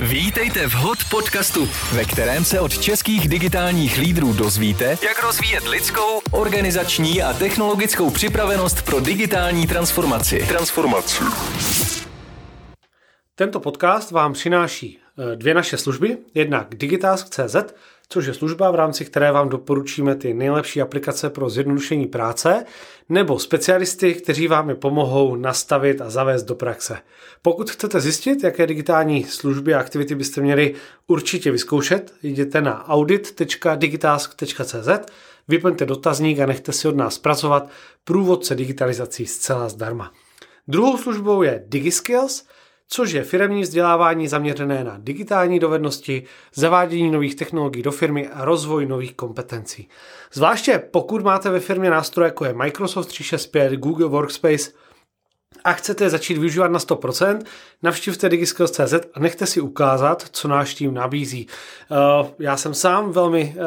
[0.00, 6.20] Vítejte v HOT podcastu, ve kterém se od českých digitálních lídrů dozvíte, jak rozvíjet lidskou,
[6.30, 10.46] organizační a technologickou připravenost pro digitální transformaci.
[10.48, 11.24] Transformaci.
[13.34, 14.98] Tento podcast vám přináší
[15.34, 17.56] dvě naše služby, jednak Digitask.cz,
[18.08, 22.64] což je služba, v rámci které vám doporučíme ty nejlepší aplikace pro zjednodušení práce,
[23.08, 26.98] nebo specialisty, kteří vám je pomohou nastavit a zavést do praxe.
[27.42, 30.74] Pokud chcete zjistit, jaké digitální služby a aktivity byste měli
[31.06, 34.88] určitě vyzkoušet, jděte na audit.digitask.cz,
[35.48, 37.70] vyplňte dotazník a nechte si od nás pracovat
[38.04, 40.12] průvodce digitalizací zcela zdarma.
[40.68, 42.46] Druhou službou je DigiSkills–
[42.88, 46.22] což je firemní vzdělávání zaměřené na digitální dovednosti,
[46.54, 49.88] zavádění nových technologií do firmy a rozvoj nových kompetencí.
[50.32, 54.70] Zvláště pokud máte ve firmě nástroje jako je Microsoft 365, Google Workspace
[55.66, 57.40] a chcete začít využívat na 100%,
[57.82, 61.46] navštivte digiskills.cz a nechte si ukázat, co náš tým nabízí.
[61.90, 63.60] Eh, já jsem sám velmi eh,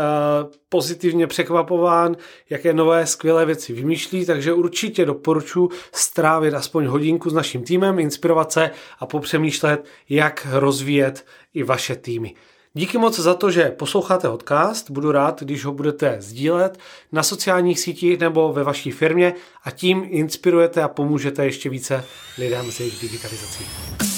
[0.70, 2.16] pozitivně překvapován,
[2.50, 8.52] jaké nové skvělé věci vymýšlí, takže určitě doporučuji strávit aspoň hodinku s naším týmem, inspirovat
[8.52, 12.36] se a popřemýšlet, jak rozvíjet i vaše týmy.
[12.73, 14.92] Díky moc za to, že posloucháte podcast.
[14.92, 16.80] Budu rád, když ho budete sdílet
[17.12, 22.06] na sociálních sítích nebo ve vaší firmě a tím inspirujete a pomůžete ještě více
[22.38, 23.66] lidem s jejich digitalizací.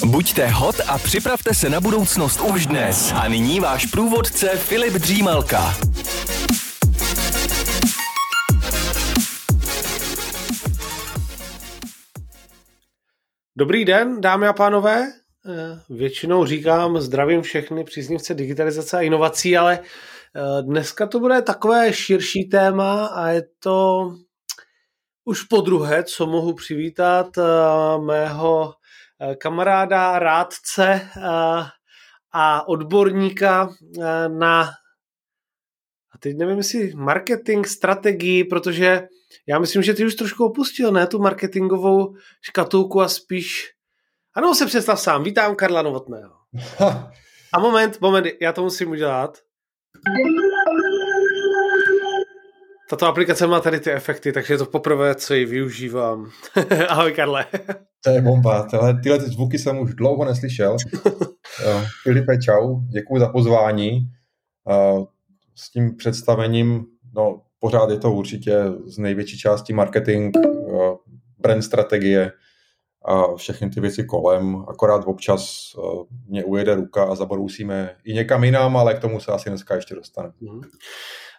[0.06, 3.14] Buďte hot a připravte se na budoucnost už dnes.
[3.16, 5.76] A nyní váš průvodce Filip Dřímalka.
[13.56, 15.21] Dobrý den, dámy a pánové.
[15.46, 21.94] Eh, většinou říkám zdravím všechny příznivce digitalizace a inovací, ale eh, dneska to bude takové
[21.94, 24.10] širší téma a je to
[25.26, 27.42] už po druhé, co mohu přivítat eh,
[28.06, 28.74] mého
[29.38, 31.02] kamaráda, rádce
[32.34, 33.70] a odborníka
[34.28, 34.62] na
[36.14, 39.08] a teď nevím, jestli marketing, strategii, protože
[39.48, 43.72] já myslím, že ty už trošku opustil, ne, tu marketingovou škatulku a spíš
[44.36, 45.24] ano, se představ sám.
[45.24, 46.32] Vítám Karla Novotného.
[47.54, 49.38] A moment, moment, já to musím udělat.
[52.90, 56.30] Tato aplikace má tady ty efekty, takže je to poprvé, co ji využívám.
[56.90, 57.46] Ahoj, Karle.
[58.04, 58.64] To je bomba.
[58.64, 60.78] Tyhle, tyhle ty zvuky jsem už dlouho neslyšel.
[62.04, 62.80] Filipe, čau.
[62.82, 64.12] Děkuji za pozvání.
[65.56, 68.56] S tím představením, no, pořád je to určitě
[68.86, 70.38] z největší části marketing,
[71.40, 72.32] brand strategie,
[73.06, 78.44] a všechny ty věci kolem, akorát občas uh, mě ujede ruka a zabrousíme i někam
[78.44, 80.32] jinam, ale k tomu se asi dneska ještě dostane.
[80.42, 80.62] Mm.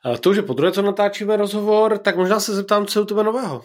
[0.05, 3.07] A to už je podruhé, co natáčíme rozhovor, tak možná se zeptám, co je u
[3.07, 3.63] tebe nového?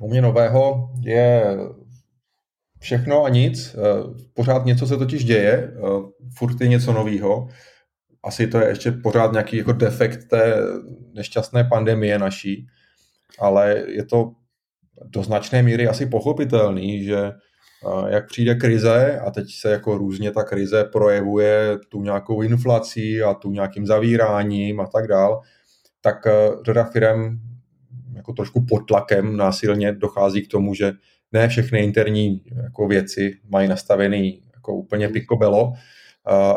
[0.00, 1.56] U mě nového je
[2.80, 3.74] všechno a nic.
[3.74, 5.80] Eh, pořád něco se totiž děje, eh,
[6.38, 7.48] furt je něco nového.
[8.24, 10.54] Asi to je ještě pořád nějaký jako defekt té
[11.14, 12.66] nešťastné pandemie naší,
[13.38, 14.32] ale je to
[15.04, 17.32] do značné míry asi pochopitelný, že
[18.08, 23.34] jak přijde krize a teď se jako různě ta krize projevuje tu nějakou inflací a
[23.34, 25.40] tu nějakým zavíráním a tak dál,
[26.00, 26.30] tak e,
[26.64, 27.38] řada firm
[28.14, 30.92] jako trošku pod tlakem násilně dochází k tomu, že
[31.32, 35.72] ne všechny interní jako věci mají nastavený jako úplně pikobelo.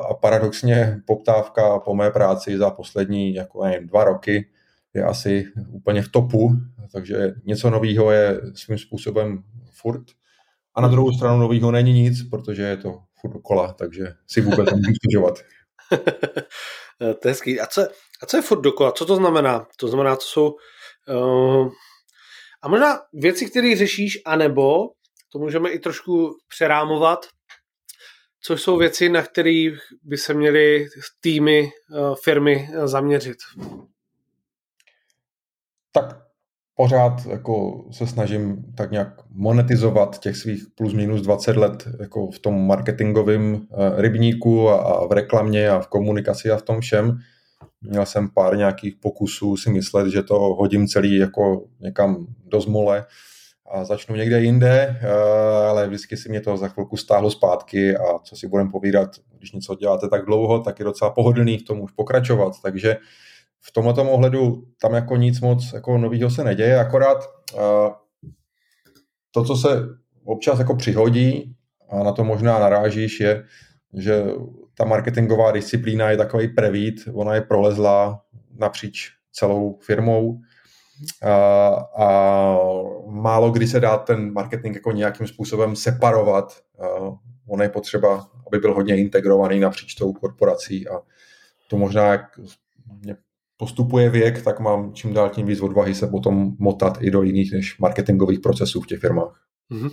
[0.09, 4.47] A paradoxně poptávka po mé práci za poslední jako nevím, dva roky
[4.94, 6.59] je asi úplně v topu
[6.91, 10.03] takže něco nového je svým způsobem furt.
[10.75, 14.72] A na druhou stranu nového není nic, protože je to furt dokola, takže si vůbec
[14.72, 15.39] nemůžu stěžovat.
[17.19, 17.59] to je hezký.
[17.59, 17.81] A co,
[18.23, 18.91] a co je furt dokola?
[18.91, 19.67] Co to znamená?
[19.77, 20.55] To znamená, to jsou
[21.09, 21.71] uh,
[22.61, 24.79] a možná věci, které řešíš, anebo
[25.31, 27.25] to můžeme i trošku přerámovat,
[28.41, 29.69] co jsou věci, na které
[30.03, 30.88] by se měly
[31.21, 33.38] týmy, uh, firmy zaměřit.
[36.79, 42.40] Pořád jako se snažím tak nějak monetizovat těch svých plus minus 20 let jako v
[42.40, 47.18] tom marketingovém eh, rybníku a v reklamě a v komunikaci a v tom všem.
[47.81, 53.06] Měl jsem pár nějakých pokusů si myslet, že to hodím celý jako někam do zmole
[53.71, 55.07] a začnu někde jinde, eh,
[55.68, 59.51] ale vždycky si mě to za chvilku stáhlo zpátky a co si budem povídat, když
[59.51, 62.98] něco děláte tak dlouho, tak je docela pohodlný v tom už pokračovat, takže
[63.61, 67.29] v tomto ohledu tam jako nic moc jako nového se neděje, akorát
[69.31, 69.85] to, co se
[70.23, 71.56] občas jako přihodí
[71.89, 73.44] a na to možná narážíš, je,
[73.94, 74.23] že
[74.73, 78.21] ta marketingová disciplína je takový prevít, ona je prolezlá
[78.57, 80.39] napříč celou firmou
[81.23, 81.33] a,
[81.97, 82.57] a
[83.07, 86.57] málo kdy se dá ten marketing jako nějakým způsobem separovat.
[87.47, 90.94] On je potřeba, aby byl hodně integrovaný napříč tou korporací a
[91.69, 92.21] to možná, jak
[93.59, 97.51] postupuje věk, tak mám čím dál tím víc odvahy se potom motat i do jiných
[97.51, 99.41] než marketingových procesů v těch firmách.
[99.71, 99.91] Mm-hmm.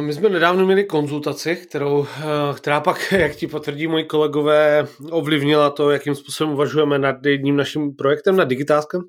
[0.00, 5.70] My jsme nedávno měli konzultaci, kterou, eh, která pak, jak ti potvrdí moji kolegové, ovlivnila
[5.70, 9.00] to, jakým způsobem uvažujeme nad jedním naším projektem na digitálském.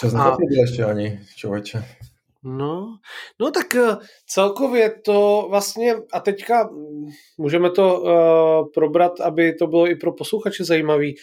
[0.00, 0.36] To jsem a...
[0.50, 1.84] ještě ani, člověče.
[2.44, 2.98] No,
[3.40, 6.68] no tak eh, celkově to vlastně, a teďka
[7.38, 11.14] můžeme to uh, probrat, aby to bylo i pro posluchače zajímavý.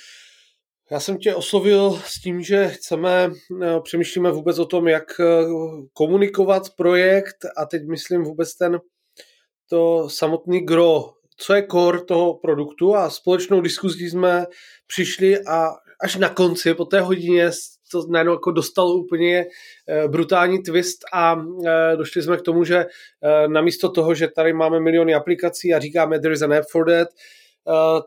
[0.93, 5.85] Já jsem tě oslovil s tím, že chceme, uh, přemýšlíme vůbec o tom, jak uh,
[5.93, 8.79] komunikovat projekt a teď myslím vůbec ten
[9.69, 12.95] to samotný gro, co je core toho produktu?
[12.95, 14.45] A společnou diskuzí jsme
[14.87, 15.69] přišli a
[16.03, 17.51] až na konci, po té hodině
[17.91, 19.45] to najednou jako dostalo úplně
[19.89, 21.35] eh, brutální twist a
[21.65, 25.79] eh, došli jsme k tomu, že eh, namísto toho, že tady máme miliony aplikací a
[25.79, 27.07] říkáme there is an app for that,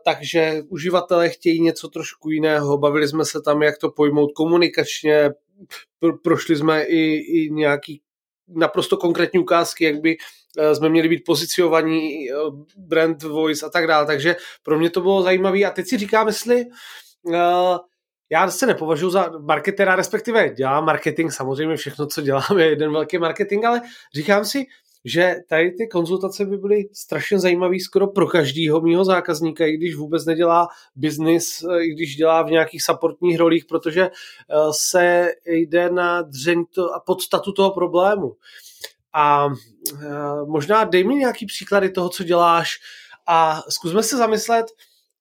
[0.05, 2.77] takže uživatelé chtějí něco trošku jiného.
[2.77, 5.29] Bavili jsme se tam, jak to pojmout komunikačně,
[6.23, 8.01] prošli jsme i, i nějaký
[8.47, 10.17] naprosto konkrétní ukázky, jak by
[10.73, 12.27] jsme měli být pozicionovaní,
[12.77, 14.05] brand voice a tak dále.
[14.05, 15.63] Takže pro mě to bylo zajímavé.
[15.63, 16.65] A teď si říkám, jestli
[18.31, 23.17] já se nepovažuji za marketera, respektive dělám marketing, samozřejmě všechno, co dělám, je jeden velký
[23.17, 23.81] marketing, ale
[24.15, 24.65] říkám si,
[25.05, 29.95] že tady ty konzultace by byly strašně zajímavé skoro pro každého mýho zákazníka, i když
[29.95, 36.21] vůbec nedělá biznis, i když dělá v nějakých supportních rolích, protože eh, se jde na
[36.21, 38.35] dřeň to a podstatu toho problému.
[39.13, 42.79] A eh, možná dej mi nějaký příklady toho, co děláš
[43.27, 44.65] a zkusme se zamyslet,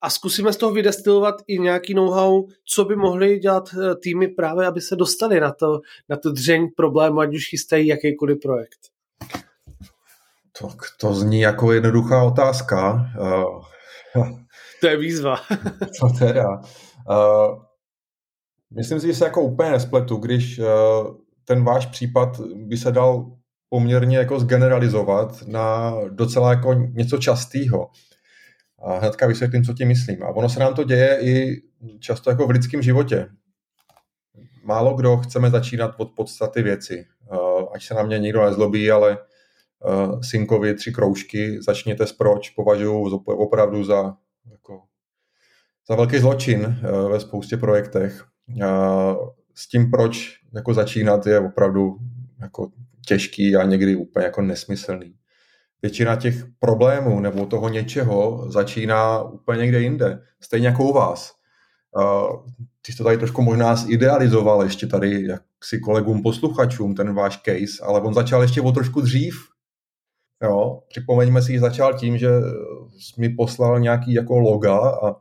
[0.01, 4.67] a zkusíme z toho vydestilovat i nějaký know-how, co by mohli dělat eh, týmy právě,
[4.67, 8.96] aby se dostali na to, na to dřeň problému, ať už chystají jakýkoliv projekt.
[10.61, 10.69] To,
[11.01, 13.11] to zní jako jednoduchá otázka.
[13.21, 13.65] Uh,
[14.81, 15.37] to je výzva.
[16.01, 16.49] to teda.
[17.11, 17.63] Uh,
[18.77, 20.67] myslím si, že se jako úplně nespletu, když uh,
[21.45, 23.37] ten váš případ by se dal
[23.69, 27.91] poměrně jako zgeneralizovat na docela jako něco častého.
[28.83, 30.23] A hnedka vysvětlím, co tím myslím.
[30.23, 31.63] A ono se nám to děje i
[32.01, 33.29] často jako v lidském životě.
[34.65, 37.07] Málo kdo chceme začínat od podstaty věci.
[37.75, 39.19] Ať se na mě nikdo nezlobí, ale
[40.23, 44.17] synkovi tři kroužky, začněte s proč, považuji opravdu za,
[44.51, 44.83] jako,
[45.89, 46.79] za velký zločin
[47.11, 48.25] ve spoustě projektech.
[49.55, 51.97] S tím proč jako začínat je opravdu
[52.41, 52.71] jako
[53.07, 55.15] těžký a někdy úplně jako nesmyslný
[55.83, 60.23] většina těch problémů nebo toho něčeho začíná úplně někde jinde.
[60.41, 61.33] Stejně jako u vás.
[62.87, 67.83] Ty to tady trošku možná zidealizoval ještě tady jak si kolegům posluchačům ten váš case,
[67.83, 69.35] ale on začal ještě o trošku dřív.
[70.43, 72.29] Jo, připomeňme si, že začal tím, že
[72.99, 75.17] jsi mi poslal nějaký jako loga a,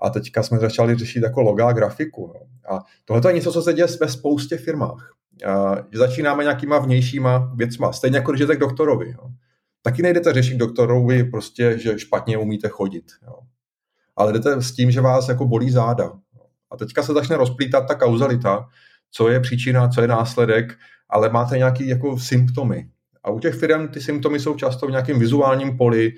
[0.00, 2.32] a teďka jsme začali řešit jako loga a grafiku.
[2.34, 2.74] Jo.
[2.76, 5.14] A tohle je něco, co se děje ve spoustě firmách.
[5.46, 9.10] A, že začínáme nějakýma vnějšíma věcma, stejně jako když jdete k doktorovi.
[9.10, 9.30] Jo
[9.82, 13.04] taky nejdete řešit doktorovi prostě, že špatně umíte chodit.
[13.26, 13.38] Jo.
[14.16, 16.12] Ale jdete s tím, že vás jako bolí záda.
[16.70, 18.68] A teďka se začne rozplítat ta kauzalita,
[19.10, 20.78] co je příčina, co je následek,
[21.08, 22.88] ale máte nějaké jako symptomy.
[23.28, 26.12] A u těch firm ty symptomy jsou často v nějakém vizuálním poli,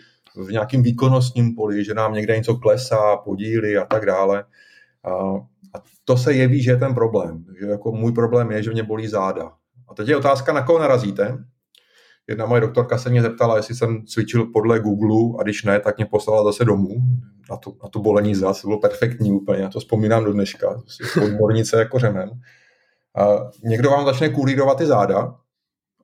[0.46, 4.44] v nějakém výkonnostním poli, že nám někde něco klesá, podíly a tak dále.
[5.04, 5.10] A,
[5.74, 7.44] a to se jeví, že je ten problém.
[7.60, 9.52] Že jako můj problém je, že mě bolí záda.
[9.88, 11.38] A teď je otázka, na koho narazíte.
[12.28, 15.96] Jedna moje doktorka se mě zeptala, jestli jsem cvičil podle Google a když ne, tak
[15.96, 16.96] mě poslala zase domů
[17.50, 18.62] na tu, na tu bolení zas.
[18.62, 20.82] To bylo perfektní úplně, já to vzpomínám do dneška.
[21.24, 22.30] Odbornice jako řemen.
[23.16, 25.34] A někdo vám začne kurírovat ty záda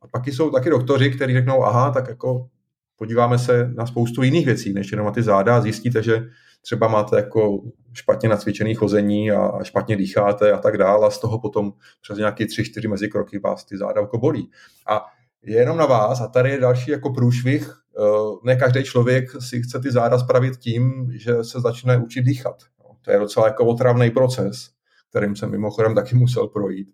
[0.03, 2.49] a pak jsou taky doktoři, kteří řeknou, aha, tak jako
[2.97, 6.27] podíváme se na spoustu jiných věcí, než jenom na ty záda a zjistíte, že
[6.63, 7.63] třeba máte jako
[7.93, 11.73] špatně nacvičený chození a špatně dýcháte a tak dále a z toho potom
[12.03, 14.51] přes nějaké tři, čtyři mezikroky vás ty záda jako bolí.
[14.89, 15.05] A
[15.43, 17.71] je jenom na vás a tady je další jako průšvih.
[17.99, 18.03] Eh,
[18.45, 22.63] ne každý člověk si chce ty záda spravit tím, že se začne učit dýchat.
[23.03, 24.71] To je docela jako otravný proces,
[25.11, 26.89] kterým jsem mimochodem taky musel projít.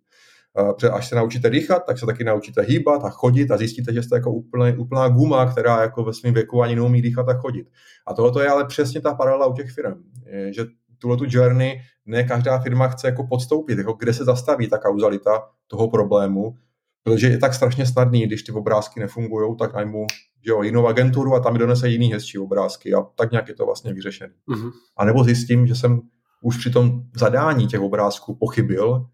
[0.59, 3.93] Eh, protože až se naučíte dýchat, tak se taky naučíte hýbat a chodit a zjistíte,
[3.93, 7.35] že jste jako úplný, úplná guma, která jako ve svém věku ani neumí dýchat a
[7.35, 7.67] chodit.
[8.07, 10.03] A tohle je ale přesně ta paralela u těch firm,
[10.51, 10.65] že
[10.99, 15.43] tuhle tu journey ne každá firma chce jako podstoupit, jako kde se zastaví ta kauzalita
[15.67, 16.57] toho problému,
[17.03, 20.07] protože je tak strašně snadný, když ty obrázky nefungují, tak najmu
[20.45, 23.55] že jo, jinou agenturu a tam mi donese jiný hezčí obrázky a tak nějak je
[23.55, 24.33] to vlastně vyřešené.
[24.49, 24.71] Mm-hmm.
[24.97, 26.01] A nebo zjistím, že jsem
[26.43, 29.07] už při tom zadání těch obrázků pochybil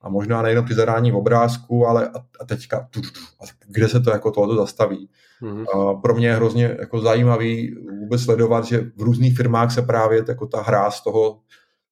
[0.00, 2.88] a možná nejenom při zadání obrázku, ale a, a teďka,
[3.40, 5.08] a kde se to jako tohoto zastaví.
[5.42, 5.66] Mm-hmm.
[5.74, 10.24] A pro mě je hrozně jako zajímavý vůbec sledovat, že v různých firmách se právě
[10.28, 11.40] jako ta hra z toho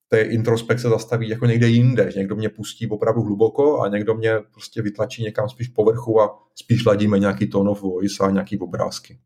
[0.09, 4.33] té introspekce zastaví jako někde jinde, že někdo mě pustí opravdu hluboko a někdo mě
[4.53, 9.19] prostě vytlačí někam spíš povrchu a spíš ladíme nějaký tone of voice a nějaký obrázky.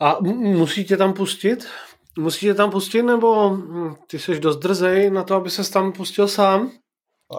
[0.00, 1.66] A musíte tam pustit?
[2.18, 6.28] Musíte tam pustit, nebo hm, ty jsi dost drzej na to, aby se tam pustil
[6.28, 6.70] sám?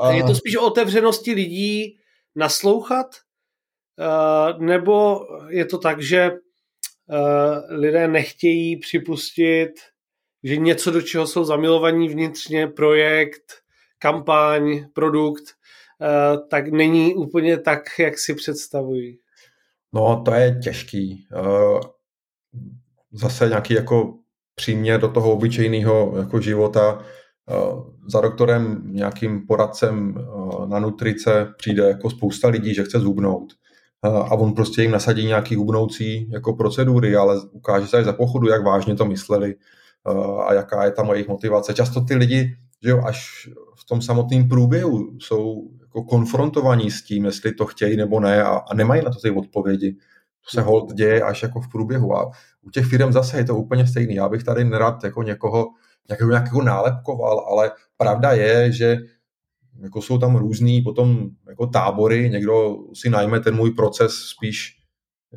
[0.02, 0.12] A...
[0.12, 1.98] Je to spíš o otevřenosti lidí
[2.36, 3.08] naslouchat?
[4.00, 5.20] Uh, nebo
[5.50, 9.72] je to tak, že uh, lidé nechtějí připustit,
[10.44, 13.54] že něco, do čeho jsou zamilovaní vnitřně, projekt,
[13.98, 19.20] kampaň, produkt, uh, tak není úplně tak, jak si představují?
[19.94, 21.28] No, to je těžký.
[23.12, 24.19] Zase nějaký jako
[24.60, 27.00] příměr do toho obyčejného jako života.
[27.50, 27.54] Eh,
[28.08, 33.54] za doktorem, nějakým poradcem eh, na nutrice přijde jako spousta lidí, že chce zubnout.
[34.06, 38.14] Eh, a on prostě jim nasadí nějaký hubnoucí jako procedury, ale ukáže se až za
[38.14, 39.56] pochodu, jak vážně to mysleli
[40.48, 41.74] a jaká je tam jejich motivace.
[41.74, 47.26] Často ty lidi, že jo, až v tom samotném průběhu jsou jako konfrontovaní s tím,
[47.26, 49.94] jestli to chtějí nebo ne a, a nemají na to ty odpovědi.
[49.94, 52.18] To se hold děje až jako v průběhu.
[52.18, 52.32] A
[52.70, 54.16] u těch firm zase je to úplně stejný.
[54.16, 55.68] Já bych tady nerad jako někoho
[56.10, 58.98] nějakého, nějakého nálepkoval, ale pravda je, že
[59.82, 64.76] jako jsou tam různý potom jako tábory, někdo si najme ten můj proces spíš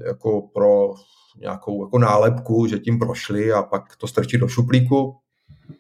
[0.07, 0.95] jako pro
[1.41, 5.17] nějakou jako nálepku, že tím prošli a pak to strčí do šuplíku.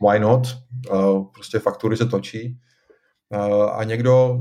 [0.08, 0.46] Why not?
[1.34, 2.58] Prostě faktury se točí.
[3.72, 4.40] A někdo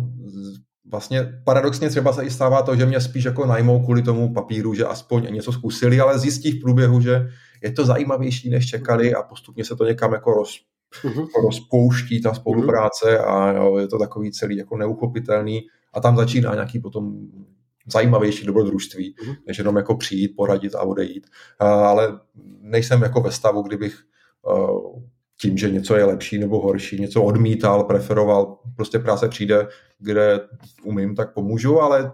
[0.85, 4.73] vlastně paradoxně třeba se i stává to, že mě spíš jako najmou kvůli tomu papíru,
[4.73, 7.27] že aspoň něco zkusili, ale zjistí v průběhu, že
[7.63, 10.59] je to zajímavější, než čekali a postupně se to někam jako roz,
[11.03, 11.27] uh-huh.
[11.45, 15.61] rozpouští ta spolupráce a jo, je to takový celý jako neuchopitelný
[15.93, 17.17] a tam začíná nějaký potom
[17.93, 19.35] zajímavější dobrodružství, uh-huh.
[19.47, 21.27] než jenom jako přijít, poradit a odejít.
[21.59, 22.19] A, ale
[22.61, 23.99] nejsem jako ve stavu, kdybych
[24.41, 25.01] uh,
[25.41, 29.67] tím, že něco je lepší nebo horší, něco odmítal, preferoval, prostě práce přijde,
[29.99, 30.39] kde
[30.83, 32.13] umím, tak pomůžu, ale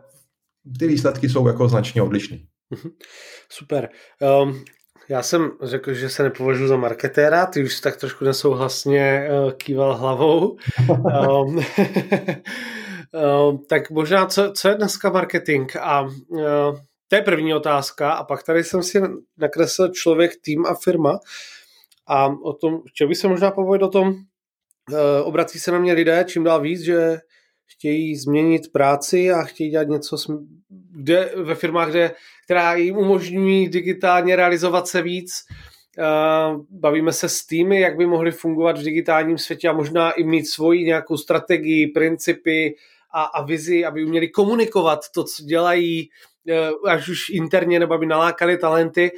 [0.80, 2.38] ty výsledky jsou jako značně odlišné.
[2.70, 2.92] Mhm.
[3.50, 3.90] Super.
[4.44, 4.64] Um,
[5.10, 9.96] já jsem řekl, že se nepovažuji za marketéra, ty už tak trošku nesouhlasně uh, kýval
[9.96, 10.58] hlavou.
[10.90, 11.58] um,
[13.50, 15.72] um, tak možná, co, co je dneska marketing?
[15.80, 18.12] A uh, to je první otázka.
[18.12, 19.02] A pak tady jsem si
[19.38, 21.20] nakreslil člověk, tým a firma.
[22.08, 24.18] A o tom, chtěl bych se možná povědět o tom, uh,
[25.24, 27.18] obrací se na mě lidé čím dál víc, že
[27.66, 30.18] chtějí změnit práci a chtějí dělat něco
[30.92, 32.12] kde, ve firmách, kde,
[32.46, 35.32] která jim umožňují digitálně realizovat se víc.
[35.98, 40.24] Uh, bavíme se s týmy, jak by mohly fungovat v digitálním světě a možná i
[40.24, 42.76] mít svoji nějakou strategii, principy
[43.14, 46.10] a, a vizi, aby uměli komunikovat to, co dělají,
[46.50, 49.12] uh, až už interně, nebo aby nalákali talenty.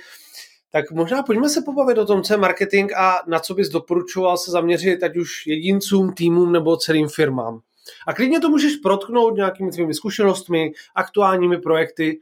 [0.71, 4.38] Tak možná pojďme se pobavit o tom, co je marketing a na co bys doporučoval
[4.38, 7.59] se zaměřit, ať už jedincům, týmům nebo celým firmám.
[8.07, 12.19] A klidně to můžeš protknout nějakými tvými zkušenostmi, aktuálními projekty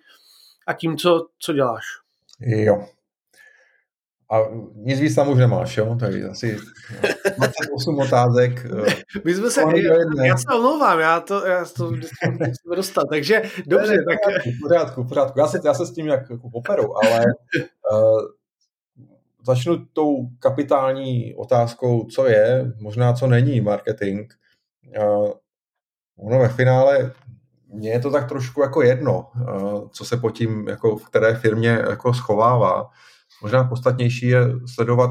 [0.68, 1.84] a tím, co, co děláš.
[2.40, 2.86] Jo.
[4.32, 4.40] A
[4.76, 5.98] nic víc tam už nemáš, jo?
[6.00, 6.58] Takže asi
[7.38, 8.66] 28 otázek.
[8.66, 13.42] Eh, My jsme se, já, já se omlouvám, já to, já to musíme dostat, takže
[13.66, 13.92] dobře.
[13.92, 14.44] Ne, tak...
[14.46, 15.40] V pořádku, v pořádku.
[15.40, 17.26] Já se, já se s tím jak jako poperu, ale
[17.92, 18.22] uh,
[19.48, 24.32] začnu tou kapitální otázkou, co je, možná co není marketing.
[25.00, 25.32] Uh,
[26.18, 27.12] ono ve finále
[27.74, 31.36] mně je to tak trošku jako jedno, uh, co se po tím jako v které
[31.36, 32.90] firmě jako schovává.
[33.42, 34.40] Možná podstatnější je
[34.76, 35.10] sledovat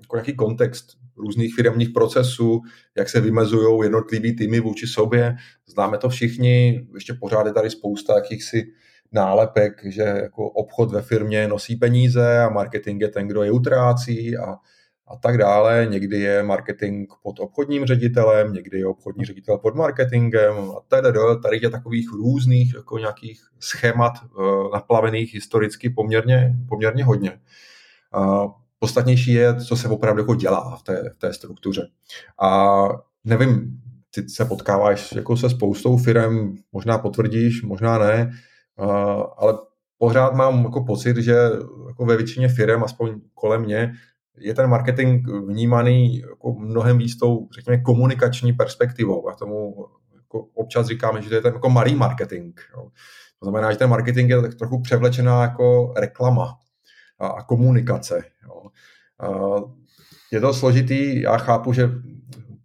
[0.00, 0.86] jako nějaký kontext
[1.16, 2.60] různých firmních procesů,
[2.96, 5.36] jak se vymezují jednotlivý týmy vůči sobě.
[5.66, 8.72] Známe to všichni, ještě pořád je tady spousta jakýchsi
[9.12, 14.36] nálepek, že jako obchod ve firmě nosí peníze a marketing je ten, kdo je utrácí
[14.36, 14.54] a,
[15.06, 15.86] a tak dále.
[15.90, 21.18] Někdy je marketing pod obchodním ředitelem, někdy je obchodní ředitel pod marketingem a tedy.
[21.42, 27.40] Tady je takových různých jako nějakých schémat uh, naplavených historicky poměrně, poměrně hodně.
[28.16, 31.88] Uh, podstatnější je, co se opravdu jako dělá v té, v té struktuře.
[32.42, 32.78] A
[33.24, 33.80] nevím,
[34.14, 38.30] ty se potkáváš jako se spoustou firm, možná potvrdíš, možná ne,
[39.36, 39.58] ale
[39.98, 41.36] pořád mám jako pocit, že
[41.88, 43.92] jako ve většině firm, aspoň kolem mě,
[44.38, 49.28] je ten marketing vnímaný jako mnohem víc tou, řekněme, komunikační perspektivou.
[49.28, 49.86] A tomu
[50.16, 52.60] jako občas říkáme, že to je ten jako malý marketing.
[52.76, 52.88] Jo.
[53.38, 56.58] To znamená, že ten marketing je tak trochu převlečená jako reklama
[57.18, 58.24] a, a komunikace.
[58.44, 58.62] Jo.
[59.20, 59.56] A
[60.32, 61.90] je to složitý, já chápu, že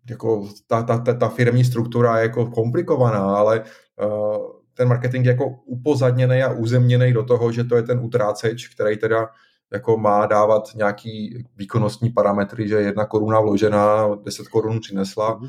[0.10, 3.64] jako ta, ta, ta, ta firmní struktura je jako komplikovaná, ale
[4.04, 8.68] uh, ten marketing je jako upozadněný a uzemněný do toho, že to je ten utráceč,
[8.68, 9.30] který teda
[9.74, 15.36] jako má dávat nějaký výkonnostní parametry, že jedna koruna vložená, 10 korun přinesla.
[15.36, 15.48] Mhm.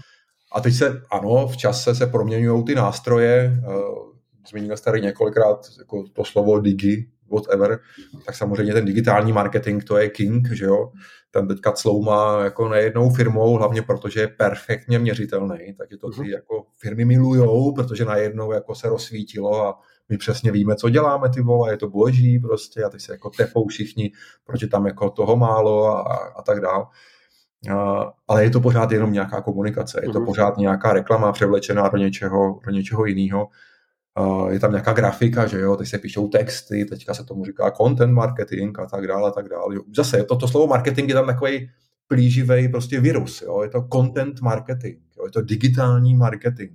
[0.52, 4.08] A teď se, ano, v čase se proměňují ty nástroje, uh,
[4.50, 7.78] zmínil jste tady několikrát jako to slovo digi, whatever,
[8.26, 10.92] tak samozřejmě ten digitální marketing to je king, že jo.
[11.30, 16.30] Ten teďka clouma jako nejednou firmou, hlavně protože je perfektně měřitelný, takže to ty mhm.
[16.30, 21.40] jako firmy milujou, protože najednou jako se rozsvítilo a my přesně víme, co děláme ty
[21.40, 24.12] vole, je to boží prostě a teď se jako tepou všichni,
[24.44, 26.84] protože tam jako toho málo a, a tak dále.
[28.28, 30.26] ale je to pořád jenom nějaká komunikace, je to mhm.
[30.26, 33.48] pořád nějaká reklama převlečená do něčeho, do něčeho jiného
[34.50, 38.12] je tam nějaká grafika, že jo, teď se píšou texty, teďka se tomu říká content
[38.12, 39.76] marketing a tak dále a tak dále.
[39.96, 41.70] Zase to, to slovo marketing je tam takový
[42.08, 46.72] plíživý prostě virus, jo, je to content marketing, jo, je to digitální marketing.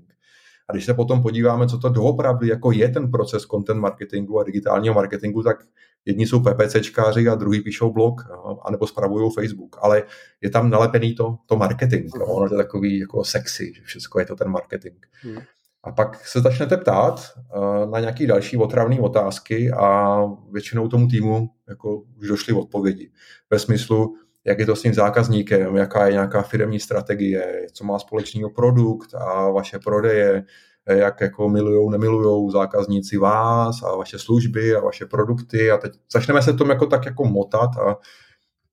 [0.69, 4.43] A když se potom podíváme, co to doopravdy jako je ten proces content marketingu a
[4.43, 5.57] digitálního marketingu, tak
[6.05, 10.03] jedni jsou PPCčkáři a druhý píšou blog, jo, anebo spravují Facebook, ale
[10.41, 14.25] je tam nalepený to, to marketing, jo, ono je takový jako sexy, že všechno je
[14.25, 15.05] to ten marketing.
[15.21, 15.37] Hmm.
[15.83, 20.19] A pak se začnete ptát uh, na nějaké další otravné otázky a
[20.51, 23.11] většinou tomu týmu jako už došly odpovědi.
[23.49, 27.99] Ve smyslu, jak je to s tím zákazníkem, jaká je nějaká firmní strategie, co má
[27.99, 30.43] společného produkt a vaše prodeje,
[30.89, 36.41] jak jako milujou, nemilujou zákazníci vás a vaše služby a vaše produkty a teď začneme
[36.41, 37.97] se tom jako tak jako motat a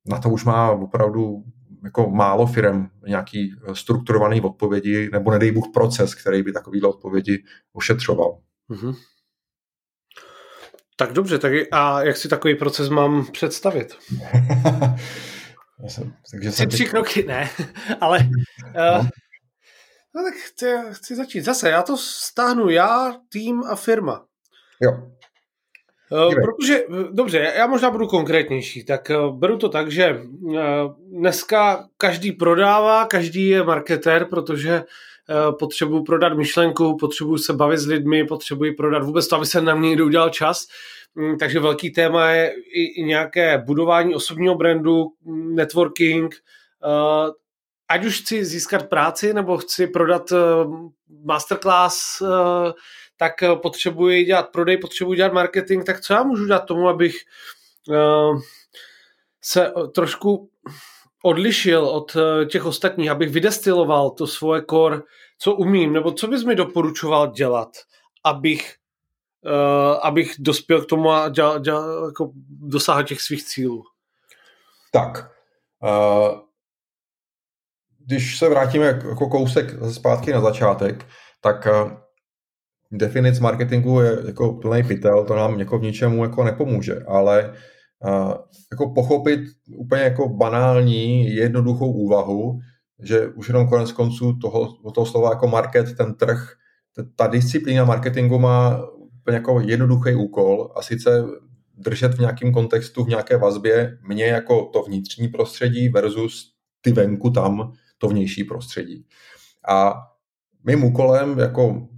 [0.06, 1.44] na to už má opravdu
[1.84, 7.44] jako málo firm nějaký eh, strukturovaný odpovědi, nebo nedej Bůh proces, který by takovýhle odpovědi
[7.72, 8.38] ošetřoval.
[8.70, 8.96] Mm-hmm.
[10.96, 13.96] Tak dobře, tak a jak si takový proces mám představit?
[15.88, 16.90] jsem, takže jsem tři teď...
[16.90, 17.50] kroky, ne,
[18.00, 18.18] ale
[18.98, 19.06] uh,
[20.14, 21.40] no tak chci, chci začít.
[21.40, 24.26] Zase, já to stáhnu já, tým a firma.
[24.80, 25.12] Jo.
[26.12, 30.20] Uh, protože, eh, dobře, já možná budu konkrétnější, tak uh, beru to tak, že
[31.12, 34.82] dneska každý prodává, každý je marketér, protože
[35.58, 39.74] potřebuji prodat myšlenku, potřebuji se bavit s lidmi, potřebuji prodat vůbec to, aby se na
[39.74, 40.66] mě někdo udělal čas.
[41.14, 45.06] Um, takže velký téma je i, nějaké budování osobního brandu,
[45.54, 46.34] networking,
[47.88, 50.32] ať už chci získat práci, nebo chci prodat
[51.24, 52.22] masterclass,
[53.20, 57.16] tak eh, potřebuji dělat prodej, potřebuji dělat marketing, tak co já můžu dělat tomu, abych
[57.88, 58.40] uh,
[59.40, 60.50] se eh, trošku
[61.24, 62.16] odlišil od
[62.50, 65.00] těch ostatních, abych vydestiloval to svoje core,
[65.38, 67.68] co umím, nebo co bys mi doporučoval dělat,
[68.24, 68.74] abych,
[70.02, 73.84] abych dospěl k tomu a děl, děl, jako dosáhl těch svých cílů.
[74.92, 75.30] Tak,
[77.98, 81.06] když se vrátíme jako kousek zpátky na začátek,
[81.40, 81.68] tak
[82.92, 87.52] definic marketingu je jako plný pytel, to nám jako v ničemu jako nepomůže, ale
[88.04, 88.34] uh,
[88.72, 89.40] jako pochopit
[89.76, 92.58] úplně jako banální, jednoduchou úvahu,
[93.02, 96.52] že už jenom konec konců toho, toho slova jako market, ten trh,
[97.16, 98.80] ta disciplína marketingu má
[99.22, 101.24] úplně jako jednoduchý úkol a sice
[101.78, 107.30] držet v nějakém kontextu, v nějaké vazbě mě jako to vnitřní prostředí versus ty venku
[107.30, 109.06] tam to vnější prostředí.
[109.68, 109.94] A
[110.64, 111.88] mým úkolem jako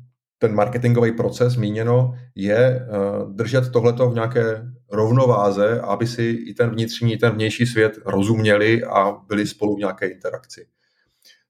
[0.42, 2.86] ten marketingový proces míněno je eh,
[3.28, 8.84] držet tohleto v nějaké rovnováze, aby si i ten vnitřní, i ten vnější svět rozuměli
[8.84, 10.66] a byli spolu v nějaké interakci.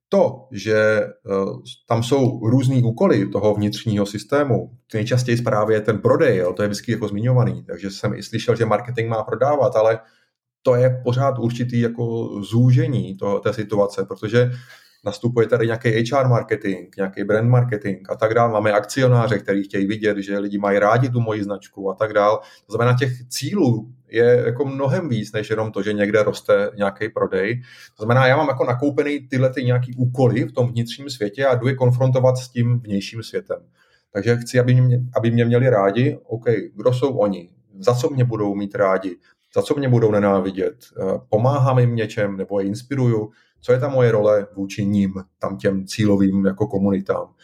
[0.08, 1.10] To, že eh,
[1.88, 6.92] tam jsou různý úkoly toho vnitřního systému, nejčastěji právě ten prodej, jo, to je vždycky
[6.92, 10.00] jako zmiňovaný, takže jsem i slyšel, že marketing má prodávat, ale
[10.62, 14.52] to je pořád určitý jako zúžení toho, té situace, protože
[15.04, 18.52] nastupuje tady nějaký HR marketing, nějaký brand marketing a tak dále.
[18.52, 22.38] Máme akcionáře, kteří chtějí vidět, že lidi mají rádi tu moji značku a tak dále.
[22.66, 27.08] To znamená, těch cílů je jako mnohem víc, než jenom to, že někde roste nějaký
[27.08, 27.62] prodej.
[27.96, 31.54] To znamená, já mám jako nakoupený tyhle ty nějaký úkoly v tom vnitřním světě a
[31.54, 33.58] jdu je konfrontovat s tím vnějším světem.
[34.12, 38.24] Takže chci, aby mě, aby mě měli rádi, OK, kdo jsou oni, za co mě
[38.24, 39.16] budou mít rádi,
[39.54, 40.74] za co mě budou nenávidět,
[41.28, 43.30] pomáhám jim něčem nebo je inspiruju,
[43.62, 47.34] co je ta moje role vůči ním, tam těm cílovým jako komunitám.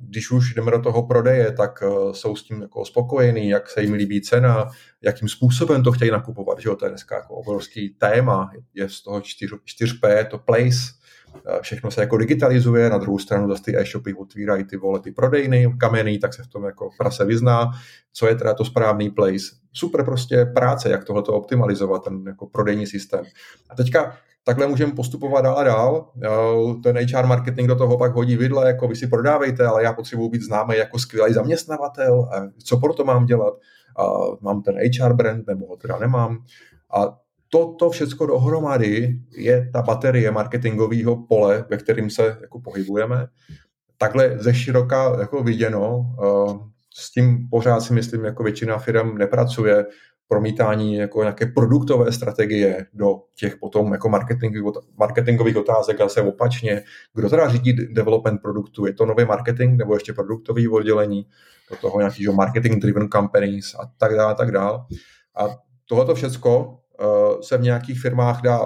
[0.00, 3.82] Když už jdeme do toho prodeje, tak e, jsou s tím jako spokojení, jak se
[3.82, 4.68] jim líbí cena,
[5.02, 6.60] jakým způsobem to chtějí nakupovat.
[6.60, 6.76] Že jo?
[6.76, 10.78] To je dneska jako obrovský téma, je z toho 4, 4P, to place,
[11.60, 15.74] všechno se jako digitalizuje, na druhou stranu zase ty e-shopy otvírají ty vole, ty prodejny
[15.80, 17.70] kamenný, tak se v tom jako prase vyzná,
[18.12, 19.46] co je teda to správný place.
[19.72, 23.24] Super prostě práce, jak tohle optimalizovat, ten jako prodejní systém.
[23.70, 26.10] A teďka takhle můžeme postupovat dál a dál.
[26.82, 30.28] Ten HR marketing do toho pak hodí vidle, jako vy si prodávejte, ale já potřebuji
[30.28, 32.28] být známý jako skvělý zaměstnavatel.
[32.64, 33.54] Co pro to mám dělat?
[33.98, 34.02] A
[34.40, 36.38] mám ten HR brand, nebo ho teda nemám.
[36.96, 37.18] A
[37.54, 43.26] toto všechno dohromady je ta baterie marketingového pole, ve kterým se jako pohybujeme.
[43.98, 46.02] Takhle ze široka jako viděno,
[46.94, 49.86] s tím pořád si myslím, jako většina firm nepracuje,
[50.28, 56.82] promítání jako nějaké produktové strategie do těch potom jako marketingových, marketingových otázek a se opačně.
[57.14, 58.86] Kdo teda řídí development produktu?
[58.86, 61.26] Je to nový marketing nebo ještě produktový oddělení?
[61.70, 64.78] Do toho nějakého marketing driven companies a tak dále, tak dále.
[65.36, 65.48] A
[65.88, 66.76] tohoto všecko uh,
[67.40, 68.60] se v nějakých firmách dá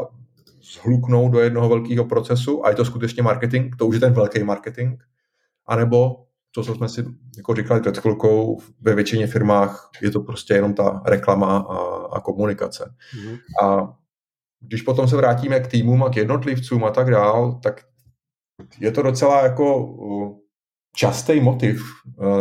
[0.73, 4.43] zhluknout do jednoho velkého procesu a je to skutečně marketing, to už je ten velký
[4.43, 5.03] marketing,
[5.67, 7.05] anebo to, co jsme si
[7.37, 11.77] jako říkali před chvilkou, ve většině firmách je to prostě jenom ta reklama a,
[12.17, 12.95] a komunikace.
[13.17, 13.39] Mm-hmm.
[13.65, 13.95] A
[14.61, 17.81] když potom se vrátíme k týmům a k jednotlivcům a tak dál, tak
[18.81, 19.97] je to docela jako
[20.95, 21.83] častý motiv,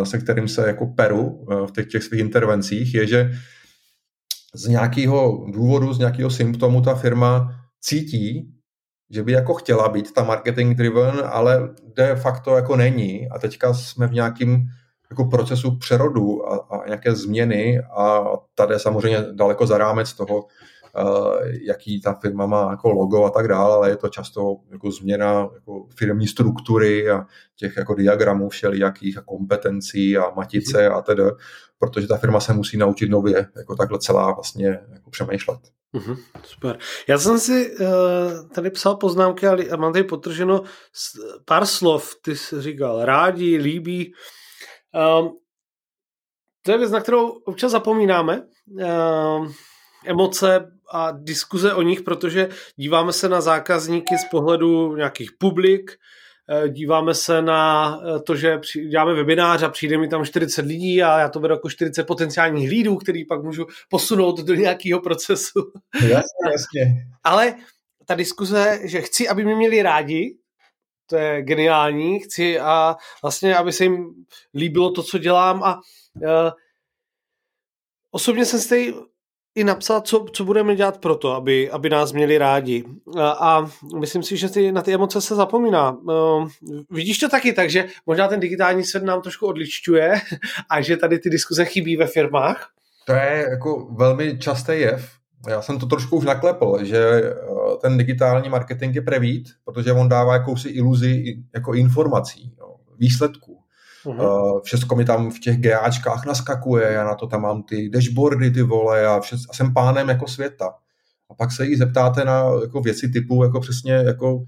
[0.03, 3.31] se kterým se jako peru v těch, těch svých intervencích, je, že
[4.55, 8.53] z nějakého důvodu, z nějakého symptomu ta firma cítí,
[9.09, 13.29] že by jako chtěla být ta marketing driven, ale de facto jako není.
[13.29, 14.67] A teďka jsme v nějakém
[15.09, 18.23] jako procesu přerodu a, a nějaké změny a
[18.55, 20.45] tady samozřejmě daleko za rámec toho,
[21.61, 25.49] jaký ta firma má jako logo a tak dále, ale je to často jako změna
[25.53, 31.23] jako firmní struktury a těch jako diagramů všelijakých a kompetencí a matice a tedy,
[31.79, 35.59] protože ta firma se musí naučit nově jako takhle celá vlastně jako přemýšlet.
[35.93, 36.77] Mm-hmm, super.
[37.07, 37.87] Já jsem si uh,
[38.55, 40.63] tady psal poznámky a mám tady potrženo
[41.45, 42.15] pár slov.
[42.21, 44.13] Ty jsi říkal rádi, líbí.
[45.19, 45.29] Um,
[46.61, 48.41] to je věc, na kterou občas zapomínáme.
[48.67, 49.53] Um,
[50.05, 55.97] emoce a diskuze o nich, protože díváme se na zákazníky z pohledu nějakých publik,
[56.49, 61.03] Eh, díváme se na eh, to, že děláme webinář a přijde mi tam 40 lidí
[61.03, 65.71] a já to beru jako 40 potenciálních lídů, který pak můžu posunout do nějakého procesu.
[66.01, 67.07] Jasně, jasně.
[67.23, 67.55] Ale
[68.05, 70.37] ta diskuze, že chci, aby mě měli rádi,
[71.09, 76.51] to je geniální, chci a vlastně, aby se jim líbilo to, co dělám a uh,
[78.11, 78.93] osobně jsem si
[79.57, 82.83] i napsat, co, co budeme dělat pro to, aby, aby nás měli rádi.
[83.17, 85.91] A, a myslím si, že ty, na ty emoce se zapomíná.
[85.91, 86.49] Uh,
[86.89, 90.13] vidíš to taky tak, že možná ten digitální svět nám trošku odličťuje
[90.69, 92.69] a že tady ty diskuze chybí ve firmách?
[93.05, 95.09] To je jako velmi častý jev.
[95.49, 97.33] Já jsem to trošku už naklepl, že eh,
[97.81, 103.56] ten digitální marketing je prevít, protože on dává jakousi iluzi jako informací, jo, výsledků.
[104.07, 104.61] Uh-huh.
[104.63, 108.61] Všechno mi tam v těch GAčkách naskakuje, já na to tam mám ty dashboardy, ty
[108.61, 110.73] vole a, všes, a jsem pánem jako světa.
[111.29, 114.43] A pak se jí zeptáte na jako věci typu, jako přesně jako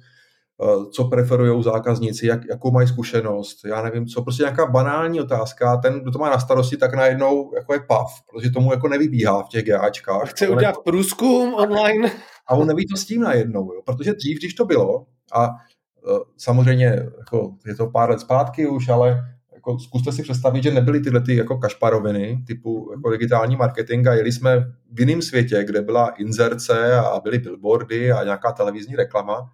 [0.63, 5.77] eh, co preferují zákazníci, jak, jakou mají zkušenost, já nevím co, prostě nějaká banální otázka,
[5.77, 9.43] ten, kdo to má na starosti, tak najednou jako je pav, protože tomu jako nevybíhá
[9.43, 10.29] v těch GAčkách.
[10.29, 12.11] Chce udělat jako, průzkum online.
[12.47, 16.19] A on neví to s tím najednou, jo, protože dřív, když to bylo, a eh,
[16.37, 16.85] samozřejmě
[17.17, 19.21] jako je to pár let zpátky už, ale
[19.59, 24.13] jako zkuste si představit, že nebyly tyhle ty jako kašparoviny typu jako digitální marketing a
[24.13, 24.59] jeli jsme
[24.91, 29.49] v jiném světě, kde byla inzerce a byly billboardy a nějaká televizní reklama.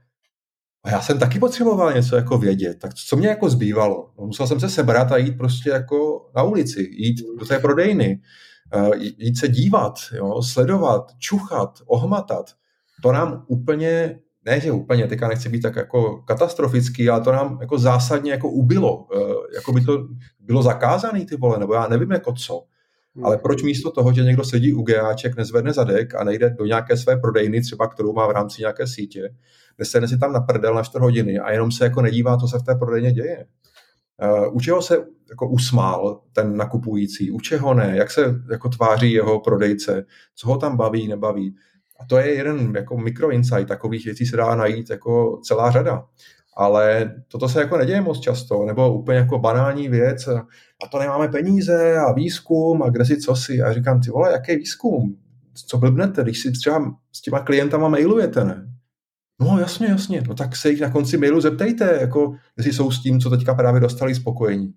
[0.83, 2.79] A já jsem taky potřeboval něco jako vědět.
[2.79, 4.09] Tak co mě jako zbývalo?
[4.19, 8.21] No, musel jsem se sebrat a jít prostě jako na ulici, jít do té prodejny,
[8.73, 12.51] eh, jít se dívat, jo, sledovat, čuchat, ohmatat.
[13.01, 17.57] To nám úplně ne, že úplně, teďka nechci být tak jako katastrofický, ale to nám
[17.61, 19.07] jako zásadně jako ubilo.
[19.15, 20.07] Eh, jako by to
[20.39, 22.63] bylo zakázané ty vole, nebo já nevím jako co.
[23.23, 26.97] Ale proč místo toho, že někdo sedí u GAček, nezvedne zadek a nejde do nějaké
[26.97, 29.35] své prodejny, třeba kterou má v rámci nějaké sítě,
[29.77, 32.59] nesene si tam na prdel na 4 hodiny a jenom se jako nedívá, co se
[32.59, 33.45] v té prodejně děje.
[34.23, 39.11] Uh, u čeho se jako usmál ten nakupující, u čeho ne, jak se jako tváří
[39.11, 40.05] jeho prodejce,
[40.35, 41.55] co ho tam baví, nebaví.
[42.07, 46.05] To je jeden jako mikro insight, takových věcí se dá najít jako celá řada.
[46.57, 51.27] Ale toto se jako neděje moc často, nebo úplně jako banální věc, a to nemáme
[51.27, 53.61] peníze a výzkum a kde si co si.
[53.61, 55.15] A říkám, ty vole, jaký výzkum?
[55.67, 58.67] Co blbnete, když si třeba s těma klientama mailujete, ne?
[59.41, 63.01] No jasně, jasně, no tak se jich na konci mailu zeptejte, jako jestli jsou s
[63.01, 64.73] tím, co teďka právě dostali spokojení.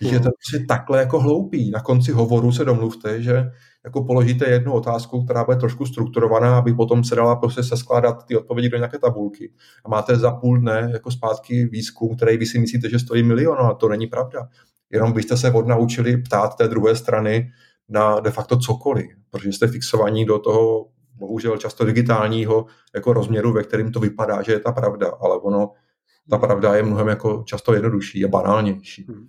[0.00, 1.70] Když je to prostě takhle jako hloupý.
[1.70, 3.44] Na konci hovoru se domluvte, že
[3.84, 8.36] jako položíte jednu otázku, která bude trošku strukturovaná, aby potom se dala prostě seskládat ty
[8.36, 9.52] odpovědi do nějaké tabulky.
[9.84, 13.58] A máte za půl dne jako zpátky výzkum, který vy si myslíte, že stojí milion,
[13.60, 14.48] a to není pravda.
[14.90, 17.50] Jenom byste se odnaučili ptát té druhé strany
[17.88, 23.62] na de facto cokoliv, protože jste fixovaní do toho bohužel často digitálního jako rozměru, ve
[23.62, 25.72] kterým to vypadá, že je ta pravda, ale ono,
[26.30, 29.06] ta pravda je mnohem jako často jednodušší a banálnější.
[29.08, 29.28] Hmm.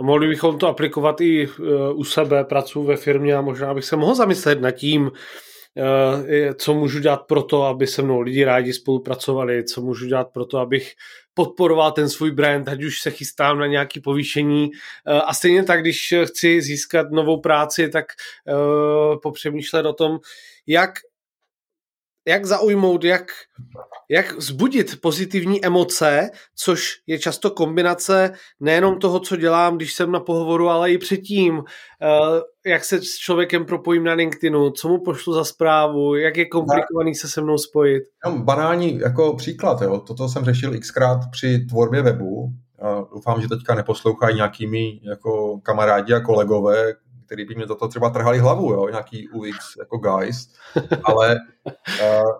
[0.00, 1.48] A mohli bychom to aplikovat i e,
[1.92, 5.10] u sebe, pracuji ve firmě a možná bych se mohl zamyslet nad tím,
[5.76, 10.28] e, co můžu dělat pro to, aby se mnou lidi rádi spolupracovali, co můžu dělat
[10.32, 10.92] pro to, abych
[11.34, 14.70] podporoval ten svůj brand, ať už se chystám na nějaké povýšení.
[15.06, 18.04] E, a stejně tak, když chci získat novou práci, tak
[19.22, 20.18] popřemýšlet o tom,
[20.66, 20.90] jak
[22.26, 23.24] jak zaujmout, jak,
[24.08, 30.20] jak vzbudit pozitivní emoce, což je často kombinace nejenom toho, co dělám, když jsem na
[30.20, 31.62] pohovoru, ale i předtím,
[32.02, 36.46] eh, jak se s člověkem propojím na LinkedInu, co mu pošlu za zprávu, jak je
[36.46, 38.02] komplikovaný se se mnou spojit.
[38.36, 39.98] Banální jako příklad, jo.
[39.98, 46.14] toto jsem řešil xkrát při tvorbě webu, a doufám, že teďka neposlouchají nějakými jako kamarádi
[46.14, 46.94] a kolegové,
[47.26, 50.52] který by mě za to třeba trhali hlavu, jo, nějaký UX jako guys,
[51.04, 52.30] ale uh,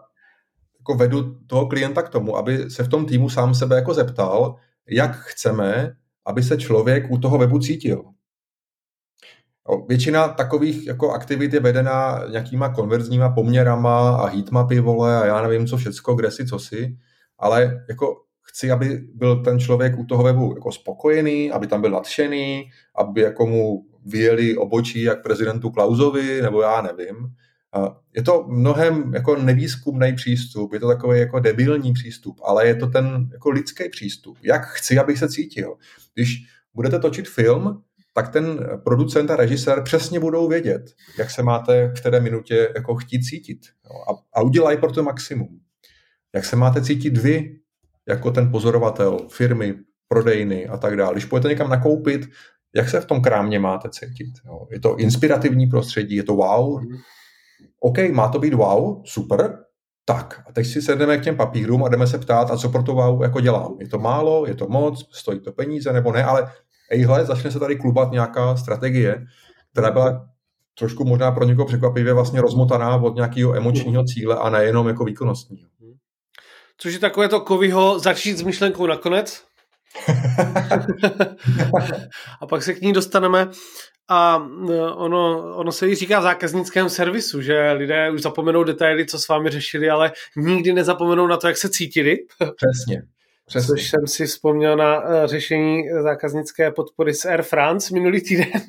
[0.79, 4.57] jako vedu toho klienta k tomu, aby se v tom týmu sám sebe jako zeptal,
[4.89, 8.05] jak chceme, aby se člověk u toho webu cítil.
[9.89, 15.67] Většina takových jako aktivit je vedená nějakýma konverzníma poměrama a heatmapy, vole, a já nevím
[15.67, 16.97] co všecko, kde si, co si,
[17.39, 21.91] ale jako chci, aby byl ten člověk u toho webu jako spokojený, aby tam byl
[21.91, 27.17] nadšený, aby jako mu vyjeli obočí jak prezidentu Klausovi, nebo já nevím.
[28.17, 32.87] Je to mnohem jako nevýzkumný přístup, je to takový jako debilní přístup, ale je to
[32.87, 34.39] ten jako lidský přístup.
[34.43, 35.75] Jak chci, abych se cítil.
[36.15, 37.83] Když budete točit film,
[38.15, 42.95] tak ten producent a režisér přesně budou vědět, jak se máte v té minutě jako
[42.95, 43.61] chtít cítit.
[44.11, 45.61] A, a udělají pro to maximum.
[46.35, 47.59] Jak se máte cítit vy,
[48.09, 49.75] jako ten pozorovatel, firmy,
[50.09, 51.15] prodejny a tak dále.
[51.15, 52.29] Když půjdete někam nakoupit,
[52.77, 54.33] jak se v tom krámě máte cítit?
[54.47, 54.67] Jo?
[54.71, 56.83] Je to inspirativní prostředí, je to wow?
[57.81, 59.59] OK, má to být wow, super,
[60.05, 62.83] tak, a teď si sedneme k těm papírům a jdeme se ptát, a co pro
[62.83, 63.77] to wow jako dělám.
[63.81, 66.53] Je to málo, je to moc, stojí to peníze nebo ne, ale
[66.91, 69.25] ejhle, začne se tady klubat nějaká strategie,
[69.73, 70.27] která byla
[70.79, 75.69] trošku možná pro někoho překvapivě vlastně rozmotaná od nějakého emočního cíle a nejenom jako výkonnostního.
[76.79, 79.45] Což je takové to kovyho začít s myšlenkou nakonec,
[82.41, 83.49] a pak se k ní dostaneme
[84.09, 89.07] a e, ono, ono se jí říká v zákaznickém servisu, že lidé už zapomenou detaily,
[89.07, 92.17] co s vámi řešili, ale nikdy nezapomenou na to, jak se cítili.
[92.37, 93.03] Přesně.
[93.47, 93.67] Přesně.
[93.67, 98.47] Což jsem si vzpomněl na uh, řešení zákaznické podpory z Air France minulý týden.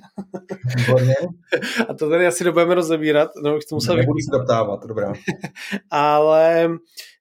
[1.88, 3.30] A to tady asi dobudeme rozebírat.
[3.44, 5.14] No, to musel Nebudu se doptávat, dobrá.
[5.92, 6.70] Ale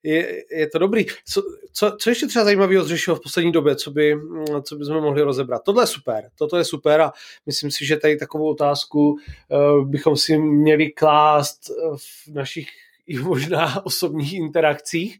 [0.02, 1.06] je, je to dobrý.
[1.26, 4.16] Co, co, co ještě třeba zajímavého zřešilo v poslední době, co, by,
[4.62, 5.62] co bychom mohli rozebrat?
[5.64, 7.12] Tohle je super, toto je super a
[7.46, 11.60] myslím si, že tady takovou otázku uh, bychom si měli klást
[11.96, 12.68] v našich
[13.06, 15.18] i možná osobních interakcích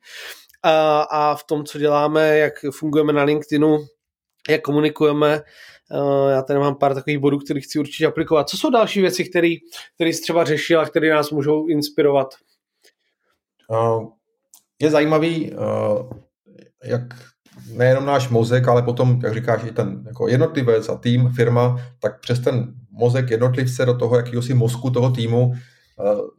[0.65, 3.79] a, a v tom, co děláme, jak fungujeme na LinkedInu,
[4.49, 5.43] jak komunikujeme.
[6.31, 8.49] Já tady mám pár takových bodů, které chci určitě aplikovat.
[8.49, 12.35] Co jsou další věci, které jsi třeba řešil a které nás můžou inspirovat?
[14.81, 15.53] Je zajímavý,
[16.85, 17.03] jak
[17.73, 22.21] nejenom náš mozek, ale potom, jak říkáš, i ten jako jednotlivec a tým, firma, tak
[22.21, 25.53] přes ten mozek jednotlivce do toho jakýhosi mozku toho týmu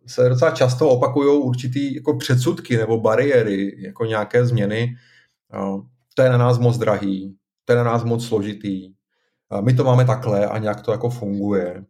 [0.08, 4.96] se docela často opakují určitý jako předsudky nebo bariéry, jako nějaké změny.
[5.54, 5.82] Eh,
[6.15, 8.94] to je na nás moc drahý, to je na nás moc složitý,
[9.52, 11.86] eh, my to máme takhle a nějak to jako funguje.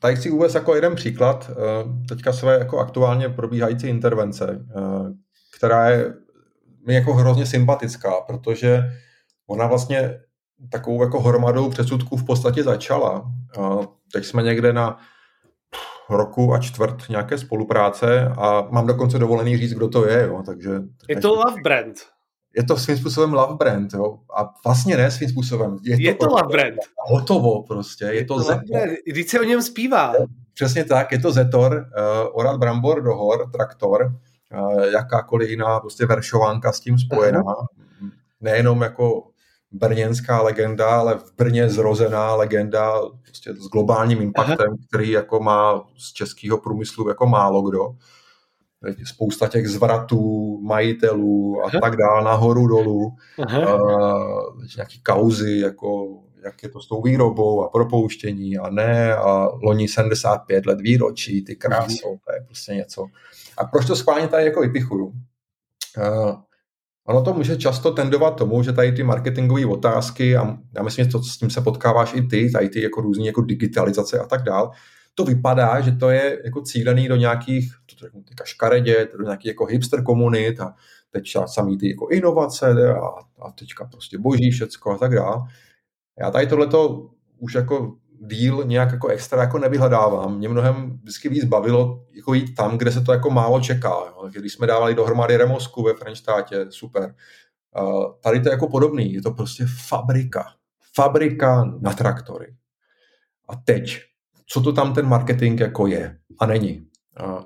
[0.00, 1.50] Tady chci uvést jako jeden příklad
[2.08, 4.66] teďka své jako aktuálně probíhající intervence,
[5.56, 6.14] která je
[6.86, 8.82] mi jako hrozně sympatická, protože
[9.46, 10.20] ona vlastně
[10.70, 13.32] takovou jako hromadou předsudků v podstatě začala.
[14.12, 14.98] Teď jsme někde na
[16.10, 20.22] roku a čtvrt nějaké spolupráce a mám dokonce dovolený říct, kdo to je.
[20.26, 20.70] Jo, takže,
[21.08, 21.96] je to love brand.
[22.56, 24.18] Je to svým způsobem love brand, jo.
[24.36, 25.78] A vlastně ne svým způsobem.
[25.82, 26.76] Je, je to, to love brand.
[26.98, 28.04] Hotovo prostě.
[28.04, 28.88] Je, je to, to Zetor.
[29.06, 30.14] Když se o něm zpívá.
[30.54, 34.12] Přesně tak, je to Zetor, uh, Orad Brambor, Dohor, Traktor,
[34.58, 37.42] uh, jakákoliv jiná prostě veršovánka s tím spojená.
[37.42, 37.66] Uh-huh.
[38.40, 39.22] Nejenom jako
[39.74, 44.76] brněnská legenda, ale v Brně zrozená legenda prostě s globálním impactem, Aha.
[44.88, 47.88] který jako má z českého průmyslu jako málo kdo.
[49.04, 51.80] Spousta těch zvratů, majitelů a Aha.
[51.82, 53.12] tak dál, nahoru, dolů.
[53.46, 53.82] Aha.
[53.82, 59.48] Uh, nějaký kauzy, jako jak je to s tou výrobou a propouštění a ne a
[59.62, 63.06] loni 75 let výročí, ty krásou, to je prostě něco.
[63.58, 65.06] A proč to schválně tady jako vypichuju?
[65.06, 66.34] Uh,
[67.06, 71.10] ono to může často tendovat tomu, že tady ty marketingové otázky a já myslím, že
[71.10, 74.42] to, s tím se potkáváš i ty, tady ty jako různý jako digitalizace a tak
[74.42, 74.70] dál,
[75.14, 79.46] to vypadá, že to je jako cílený do nějakých, to řeknu teďka škaredě, do nějakých
[79.46, 80.74] jako hipster komunit a
[81.10, 83.06] teď samý ty jako inovace a,
[83.42, 85.36] a teďka prostě boží všecko a tak dále.
[86.18, 90.36] Já tady tohleto už jako díl nějak jako extra jako nevyhledávám.
[90.36, 93.88] Mě mnohem vždycky víc bavilo jako jít tam, kde se to jako málo čeká.
[93.88, 94.28] Jo.
[94.32, 97.14] Když jsme dávali dohromady Remosku ve Frenštátě, super.
[97.80, 100.46] Uh, tady to je jako podobný, je to prostě fabrika.
[100.94, 102.54] Fabrika na traktory.
[103.48, 104.00] A teď,
[104.46, 106.86] co to tam ten marketing jako je a není.
[107.26, 107.42] Uh,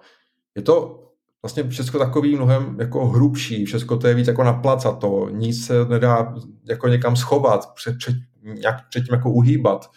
[0.54, 1.04] je to
[1.42, 6.34] vlastně všechno takový mnohem jako hrubší, všechno to je víc jako naplacato, nic se nedá
[6.68, 9.90] jako někam schovat, před, před, nějak předtím jako uhýbat.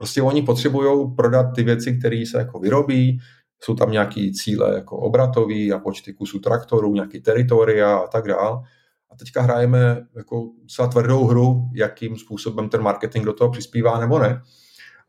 [0.00, 3.18] Prostě oni potřebují prodat ty věci, které se jako vyrobí,
[3.60, 8.62] jsou tam nějaký cíle jako obratový a počty kusů traktorů, nějaký teritoria a tak dále.
[9.10, 14.18] A teďka hrajeme jako celá tvrdou hru, jakým způsobem ten marketing do toho přispívá nebo
[14.18, 14.42] ne.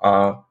[0.04, 0.41] A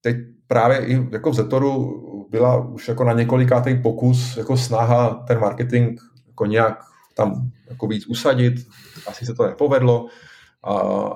[0.00, 1.92] teď právě i jako v Zetoru
[2.30, 8.06] byla už jako na několikátý pokus jako snaha ten marketing jako nějak tam jako víc
[8.06, 8.54] usadit.
[9.06, 10.06] Asi se to nepovedlo.
[10.64, 10.72] A,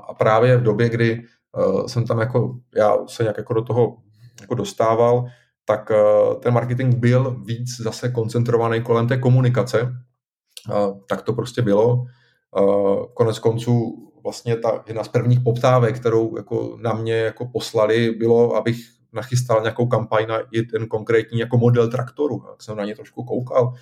[0.09, 1.23] a právě v době, kdy
[1.87, 3.97] jsem tam jako, já se nějak jako do toho
[4.41, 5.25] jako dostával,
[5.65, 9.83] tak uh, ten marketing byl víc zase koncentrovaný kolem té komunikace.
[9.83, 12.05] Uh, tak to prostě bylo.
[13.15, 18.57] Konec konců vlastně ta jedna z prvních poptávek, kterou jako na mě jako poslali, bylo,
[18.57, 18.77] abych
[19.13, 20.39] nachystal nějakou kampaň na
[20.73, 22.43] ten konkrétní jako model traktoru.
[22.51, 23.73] Jak jsem na ně trošku koukal.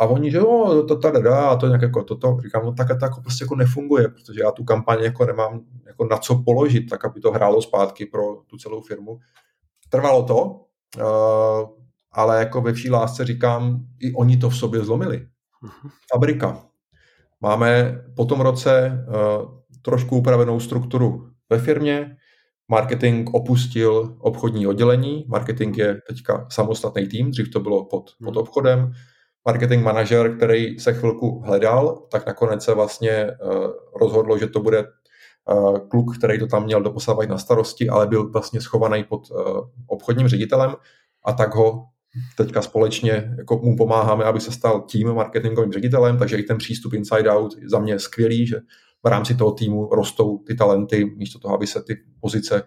[0.00, 2.88] A oni, že jo, to tady dá, a to nějak jako toto, říkám, no tak
[2.88, 6.90] to jako prostě jako nefunguje, protože já tu kampaň jako nemám jako na co položit,
[6.90, 9.18] tak aby to hrálo zpátky pro tu celou firmu.
[9.88, 10.64] Trvalo to,
[12.12, 15.26] ale jako ve vší lásce říkám, i oni to v sobě zlomili.
[15.62, 15.90] Mhm.
[16.12, 16.62] Fabrika.
[17.40, 19.04] Máme po tom roce
[19.82, 22.16] trošku upravenou strukturu ve firmě,
[22.70, 28.36] Marketing opustil obchodní oddělení, marketing je teďka samostatný tým, dřív to bylo pod, pod hmm.
[28.36, 28.92] obchodem.
[29.48, 33.66] Marketing manažer, který se chvilku hledal, tak nakonec se vlastně uh,
[34.00, 38.30] rozhodlo, že to bude uh, kluk, který to tam měl doposávat na starosti, ale byl
[38.30, 39.38] vlastně schovaný pod uh,
[39.86, 40.74] obchodním ředitelem
[41.24, 41.84] a tak ho
[42.36, 46.92] teďka společně jako mu pomáháme, aby se stal tím marketingovým ředitelem, takže i ten přístup
[46.92, 48.60] inside out za mě skvělý, že
[49.04, 52.62] v rámci toho týmu rostou ty talenty, místo toho, aby se ty pozice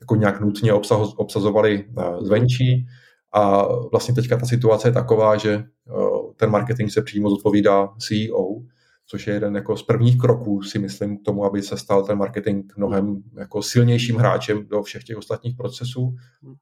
[0.00, 0.72] jako nějak nutně
[1.16, 2.86] obsazovaly eh, zvenčí.
[3.32, 5.92] A vlastně teďka ta situace je taková, že eh,
[6.36, 8.62] ten marketing se přímo zodpovídá CEO,
[9.06, 12.18] což je jeden jako z prvních kroků, si myslím, k tomu, aby se stal ten
[12.18, 16.14] marketing mnohem jako silnějším hráčem do všech těch ostatních procesů.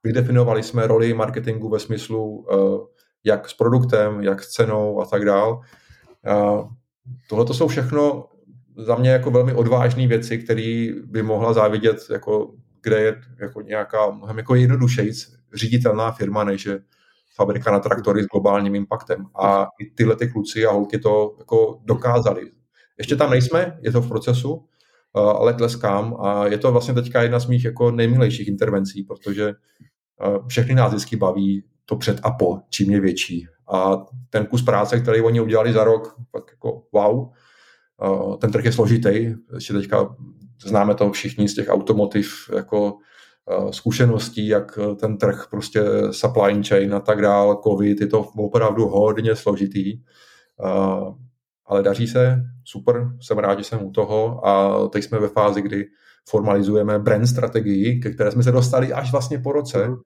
[0.04, 2.56] Vydefinovali jsme roli marketingu ve smyslu eh,
[3.24, 5.60] jak s produktem, jak s cenou a tak dál.
[7.28, 8.26] Tohle to jsou všechno
[8.76, 14.10] za mě jako velmi odvážné věci, které by mohla závidět, jako, kde je jako nějaká
[14.10, 16.80] mnohem jako jednodušejc říditelná firma, než je
[17.36, 19.26] fabrika na traktory s globálním impaktem.
[19.42, 22.50] A i tyhle ty kluci a holky to jako dokázali.
[22.98, 24.64] Ještě tam nejsme, je to v procesu,
[25.16, 29.48] eh, ale tleskám a je to vlastně teďka jedna z mých jako nejmilejších intervencí, protože
[29.48, 33.46] eh, všechny nás vždycky baví to před a po, čím je větší.
[33.72, 33.96] A
[34.30, 37.30] ten kus práce, který oni udělali za rok, tak jako wow,
[38.02, 40.16] Eh, ten trh je složitý, ještě teďka
[40.62, 42.96] známe to všichni z těch automotiv jako
[43.70, 49.36] zkušeností, jak ten trh prostě supply chain a tak dál, covid, je to opravdu hodně
[49.36, 49.98] složitý,
[50.64, 51.14] eh,
[51.66, 55.62] ale daří se, super, jsem rád, že jsem u toho a teď jsme ve fázi,
[55.62, 55.86] kdy
[56.28, 59.96] formalizujeme brand strategii, ke které jsme se dostali až vlastně po roce, mm.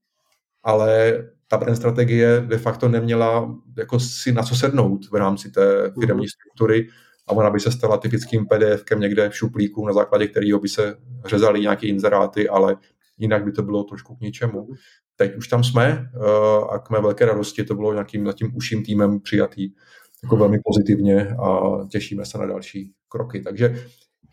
[0.63, 1.19] ale
[1.49, 6.25] ta brand strategie de facto neměla jako si na co sednout v rámci té firmní
[6.25, 6.29] mm.
[6.29, 6.89] struktury,
[7.27, 10.97] a ona by se stala typickým PDFkem někde v šuplíku, na základě kterého by se
[11.27, 12.77] řezaly nějaké inzeráty, ale
[13.19, 14.69] jinak by to bylo trošku k ničemu.
[15.17, 16.19] Teď už tam jsme eh,
[16.71, 19.71] a k mé velké radosti to bylo nějakým zatím uším týmem přijatý
[20.23, 23.41] jako velmi pozitivně a těšíme se na další kroky.
[23.41, 23.77] Takže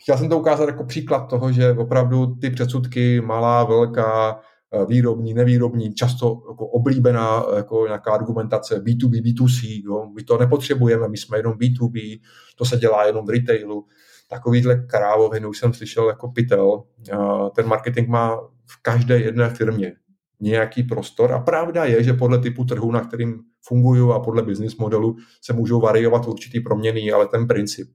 [0.01, 4.39] chtěl jsem to ukázat jako příklad toho, že opravdu ty předsudky, malá, velká,
[4.73, 10.05] Eh, výrobní, nevýrobní, často jako oblíbená eh, jako nějaká argumentace B2B, B2C, jo?
[10.15, 12.21] my to nepotřebujeme, my jsme jenom B2B,
[12.55, 13.85] to se dělá jenom v retailu.
[14.29, 16.84] Takovýhle krávoviny už jsem slyšel jako pytel.
[17.55, 18.38] Ten marketing má
[18.72, 19.93] v každé jedné firmě
[20.39, 24.78] nějaký prostor a pravda je, že podle typu trhu, na kterým fungují a podle business
[24.78, 27.89] modelu se můžou variovat určitý proměny, ale ten princip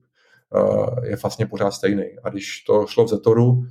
[1.03, 2.03] je vlastně pořád stejný.
[2.23, 3.63] A když to šlo v Zetoru,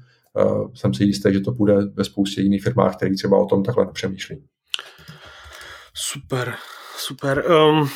[0.75, 3.87] jsem si jistý, že to bude ve spoustě jiných firmách, které třeba o tom takhle
[3.87, 4.45] nepřemýšlí.
[5.95, 6.55] Super,
[6.97, 7.45] super.
[7.51, 7.89] Um,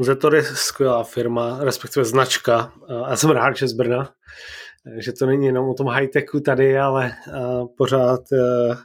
[0.00, 2.72] Zetor je skvělá firma, respektive značka.
[3.04, 4.10] A jsem rád, že z Brna.
[4.98, 8.76] Že to není jenom o tom high-techu tady, ale uh, pořád uh,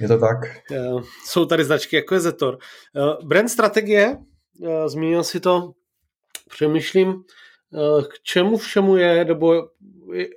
[0.00, 0.38] je to tak.
[0.70, 2.58] Uh, jsou tady značky, jako je Zetor.
[3.24, 4.18] Brand strategie,
[4.86, 5.72] zmínil si to,
[6.48, 7.14] přemýšlím,
[8.02, 9.68] k čemu všemu je, nebo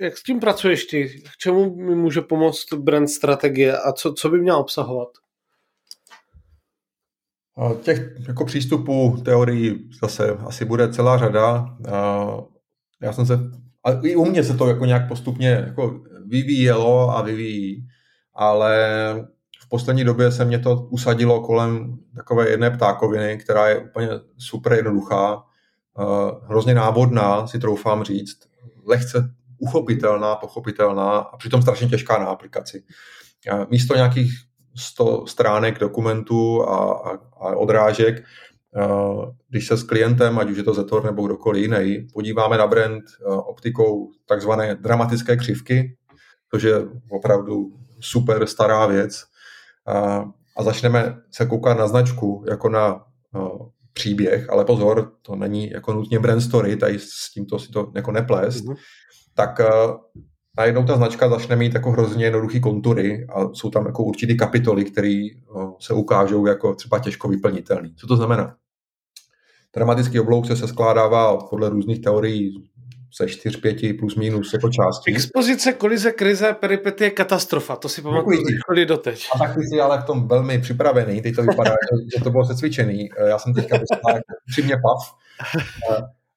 [0.02, 1.10] jak s tím pracuješ ty?
[1.10, 5.10] K čemu mi může pomoct brand strategie a co, co by měla obsahovat?
[7.82, 11.78] Těch jako přístupů, teorií zase asi bude celá řada.
[13.02, 13.40] Já jsem se,
[13.86, 17.88] a i u mě se to jako nějak postupně jako vyvíjelo a vyvíjí,
[18.34, 18.78] ale
[19.60, 24.74] v poslední době se mě to usadilo kolem takové jedné ptákoviny, která je úplně super
[24.74, 25.44] jednoduchá,
[26.48, 28.38] hrozně návodná, si troufám říct,
[28.86, 32.84] lehce uchopitelná, pochopitelná a přitom strašně těžká na aplikaci.
[33.70, 34.34] Místo nějakých
[34.76, 37.10] 100 stránek dokumentů a, a,
[37.40, 38.24] a odrážek,
[39.50, 43.04] když se s klientem, ať už je to Zetor nebo kdokoliv jiný, podíváme na brand
[43.26, 45.98] optikou takzvané dramatické křivky,
[46.52, 46.76] což je
[47.10, 49.24] opravdu super stará věc,
[49.88, 53.04] a, začneme se koukat na značku jako na
[53.94, 58.12] příběh, ale pozor, to není jako nutně brand story, tady s tímto si to jako
[58.12, 58.76] neplést, mm-hmm.
[59.34, 59.62] tak
[60.58, 64.86] najednou ta značka začne mít jako hrozně jednoduchý kontury a jsou tam jako určitý kapitoly,
[64.86, 65.28] které
[65.80, 67.96] se ukážou jako třeba těžko vyplnitelný.
[67.96, 68.56] Co to znamená?
[69.76, 72.70] Dramatický oblouk se skládává podle různých teorií
[73.12, 75.16] se 4, 5 plus minus jako částí.
[75.16, 78.44] Expozice, kolize, krize, peripety je katastrofa, to si pamatuju
[78.76, 79.28] do doteď.
[79.36, 81.72] A tak ty jsi ale v tom velmi připravený, teď to vypadá,
[82.18, 83.10] že to bylo secvičený.
[83.26, 83.80] Já jsem teďka
[84.52, 85.16] přímě pav.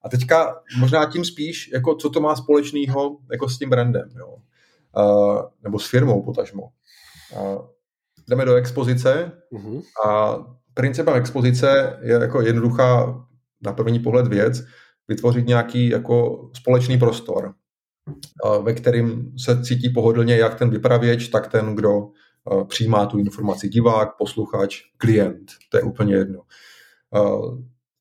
[0.03, 4.36] A teďka možná tím spíš, jako co to má společného jako s tím brandem, jo?
[4.97, 6.62] Uh, nebo s firmou potažmo.
[6.62, 7.66] Uh,
[8.28, 9.82] jdeme do expozice uh-huh.
[10.07, 10.39] a
[10.74, 13.24] principem expozice je jako jednoduchá
[13.62, 14.64] na první pohled věc,
[15.09, 17.54] vytvořit nějaký jako společný prostor,
[18.44, 23.18] uh, ve kterým se cítí pohodlně jak ten vypravěč, tak ten, kdo uh, přijímá tu
[23.18, 26.40] informaci, divák, posluchač, klient, to je úplně jedno.
[27.11, 27.59] Uh,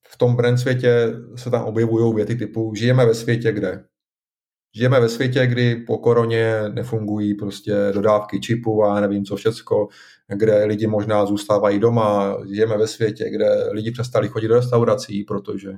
[0.08, 3.84] v tom brand světě se tam objevují věty typu žijeme ve světě, kde
[4.78, 9.88] Žijeme ve světě, kdy po koroně nefungují prostě dodávky čipů a nevím co všecko,
[10.28, 12.36] kde lidi možná zůstávají doma.
[12.54, 15.72] Žijeme ve světě, kde lidi přestali chodit do restaurací, protože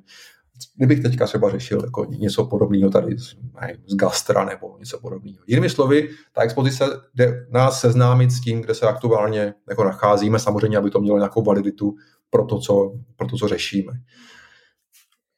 [0.76, 5.38] kdybych teďka třeba řešil jako něco podobného tady z, nevím, z gastra nebo něco podobného.
[5.46, 6.84] Jinými slovy, ta expozice
[7.14, 11.42] jde nás seznámit s tím, kde se aktuálně jako nacházíme, samozřejmě, aby to mělo nějakou
[11.42, 11.94] validitu
[12.30, 13.92] pro to, co, pro to, co řešíme.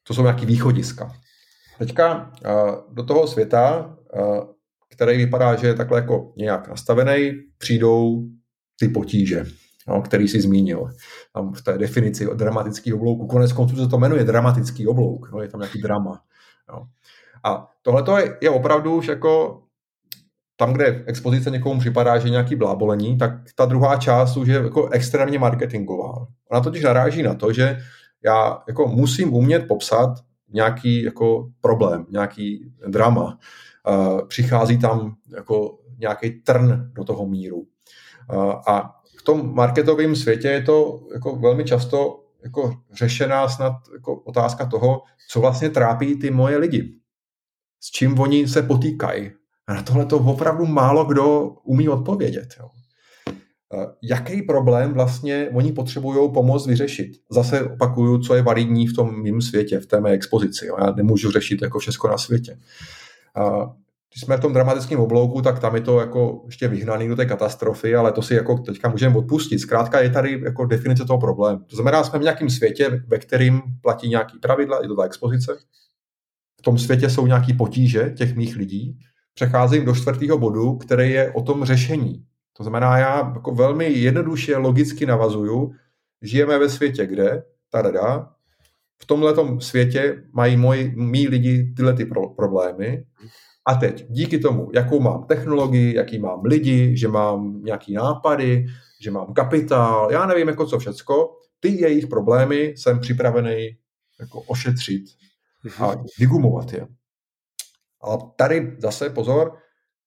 [0.03, 1.13] To jsou nějaké východiska.
[1.79, 2.33] Teďka
[2.91, 3.97] do toho světa,
[4.91, 8.23] který vypadá, že je takhle jako nějak nastavený, přijdou
[8.79, 9.45] ty potíže,
[9.89, 10.91] no, který si zmínil.
[11.35, 13.27] Tam v té definici o dramatický oblouku.
[13.27, 15.33] Konec konců se to jmenuje dramatický oblouk.
[15.33, 16.21] No, je tam nějaký drama.
[16.73, 16.87] No.
[17.45, 19.63] A tohle je, je opravdu už jako
[20.57, 24.89] tam, kde expozice někomu připadá, že nějaký blábolení, tak ta druhá část už je jako
[24.89, 26.27] extrémně marketingová.
[26.51, 27.79] Ona totiž naráží na to, že
[28.25, 30.09] já jako musím umět popsat
[30.53, 33.39] nějaký jako problém, nějaký drama.
[34.29, 37.67] Přichází tam jako nějaký trn do toho míru.
[38.69, 44.67] A v tom marketovém světě je to jako velmi často jako řešená snad jako otázka
[44.67, 46.99] toho, co vlastně trápí ty moje lidi.
[47.81, 49.31] S čím oni se potýkají.
[49.67, 52.49] A na tohle to opravdu málo kdo umí odpovědět.
[52.61, 52.69] Jo.
[53.75, 57.13] Eh, jaký problém vlastně oni potřebují pomoct vyřešit?
[57.31, 60.67] Zase opakuju, co je validní v tom mým světě, v té mé expozici.
[60.67, 60.77] Jo.
[60.79, 62.59] Já nemůžu řešit jako všechno na světě.
[63.35, 63.73] A
[64.13, 67.27] když jsme v tom dramatickém oblouku, tak tam je to jako ještě vyhnaný do té
[67.27, 69.59] katastrofy, ale to si jako teďka můžeme odpustit.
[69.59, 71.65] Zkrátka je tady jako definice toho problému.
[71.71, 75.57] To znamená, jsme v nějakém světě, ve kterým platí nějaký pravidla, je to ta expozice.
[76.61, 78.99] V tom světě jsou nějaké potíže těch mých lidí.
[79.35, 82.25] Přecházím do čtvrtého bodu, který je o tom řešení.
[82.53, 85.73] To znamená, já jako velmi jednoduše logicky navazuju,
[86.23, 88.29] žijeme ve světě, kde, tada,
[89.03, 93.05] v tomhle světě mají moji, mý lidi tyhle ty pro, problémy
[93.67, 98.67] a teď díky tomu, jakou mám technologii, jaký mám lidi, že mám nějaký nápady,
[99.01, 103.77] že mám kapitál, já nevím jako co všecko, ty jejich problémy jsem připravený
[104.21, 105.05] jako ošetřit
[105.79, 106.87] a vygumovat je.
[108.03, 109.57] A tady zase pozor,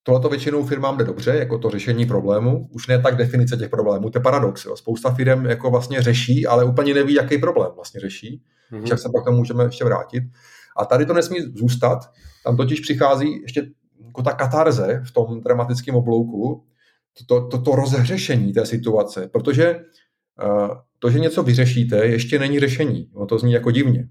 [0.08, 3.70] Tohle to většinou firmám jde dobře, jako to řešení problému, už ne tak definice těch
[3.70, 4.66] problémů, to je paradox.
[4.66, 4.78] Jo.
[4.78, 8.42] Spousta firm jako vlastně řeší, ale úplně neví, jaký problém vlastně řeší.
[8.72, 8.84] Mm-hmm.
[8.84, 10.24] Však se pak tomu můžeme ještě vrátit.
[10.78, 12.00] A tady to nesmí zůstat,
[12.44, 13.68] tam totiž přichází ještě
[14.06, 16.64] jako ta katarze v tom dramatickém oblouku,
[17.28, 19.80] to, to, to rozhřešení té situace, protože
[20.44, 23.10] uh, to, že něco vyřešíte, ještě není řešení.
[23.16, 24.08] No to zní jako divně.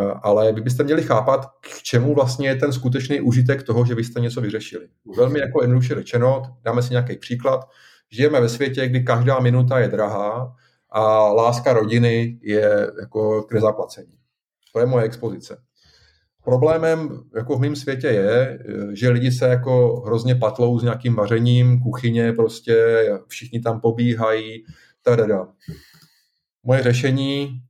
[0.00, 3.94] Uh, ale vy byste měli chápat, k čemu vlastně je ten skutečný užitek toho, že
[3.94, 4.88] vy jste něco vyřešili.
[5.16, 7.68] Velmi jako jednoduše řečeno, dáme si nějaký příklad,
[8.10, 10.56] žijeme ve světě, kdy každá minuta je drahá
[10.90, 14.18] a láska rodiny je jako k nezaplacení.
[14.72, 15.62] To je moje expozice.
[16.44, 18.58] Problémem jako v mém světě je,
[18.92, 24.64] že lidi se jako hrozně patlou s nějakým vařením, kuchyně prostě, všichni tam pobíhají,
[25.02, 25.48] tadada.
[26.62, 27.60] Moje řešení,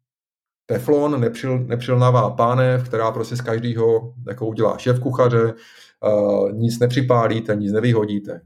[0.66, 5.54] teflon, nepřil, nepřilnavá pánev, která prostě z každého jako udělá šéf kuchaře,
[6.02, 8.40] uh, nic nepřipálíte, nic nevyhodíte.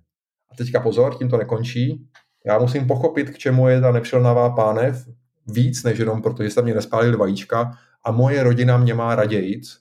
[0.51, 2.09] A teďka pozor, tím to nekončí.
[2.47, 5.09] Já musím pochopit, k čemu je ta nepřilnavá pánev,
[5.47, 7.73] víc než jenom proto, že se mě nespálili vajíčka
[8.05, 9.79] a moje rodina mě má radějíc,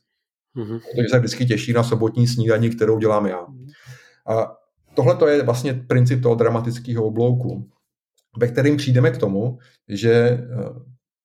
[0.58, 0.80] mm-hmm.
[0.80, 3.46] protože se vždycky těší na sobotní snídaní, kterou dělám já.
[4.28, 4.56] A
[4.94, 7.70] tohle to je vlastně princip toho dramatického oblouku,
[8.38, 9.58] ve kterým přijdeme k tomu,
[9.88, 10.44] že eh,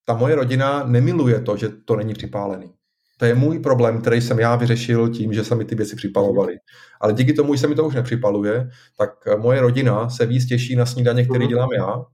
[0.05, 2.75] ta moje rodina nemiluje to, že to není připálený.
[3.19, 6.57] To je můj problém, který jsem já vyřešil tím, že se mi ty věci připalovaly.
[7.01, 10.47] Ale díky tomu, že se mi to už nepřipaluje, tak eh, moje rodina se víc
[10.47, 11.49] těší na snídaně, který mhm.
[11.49, 12.05] dělám já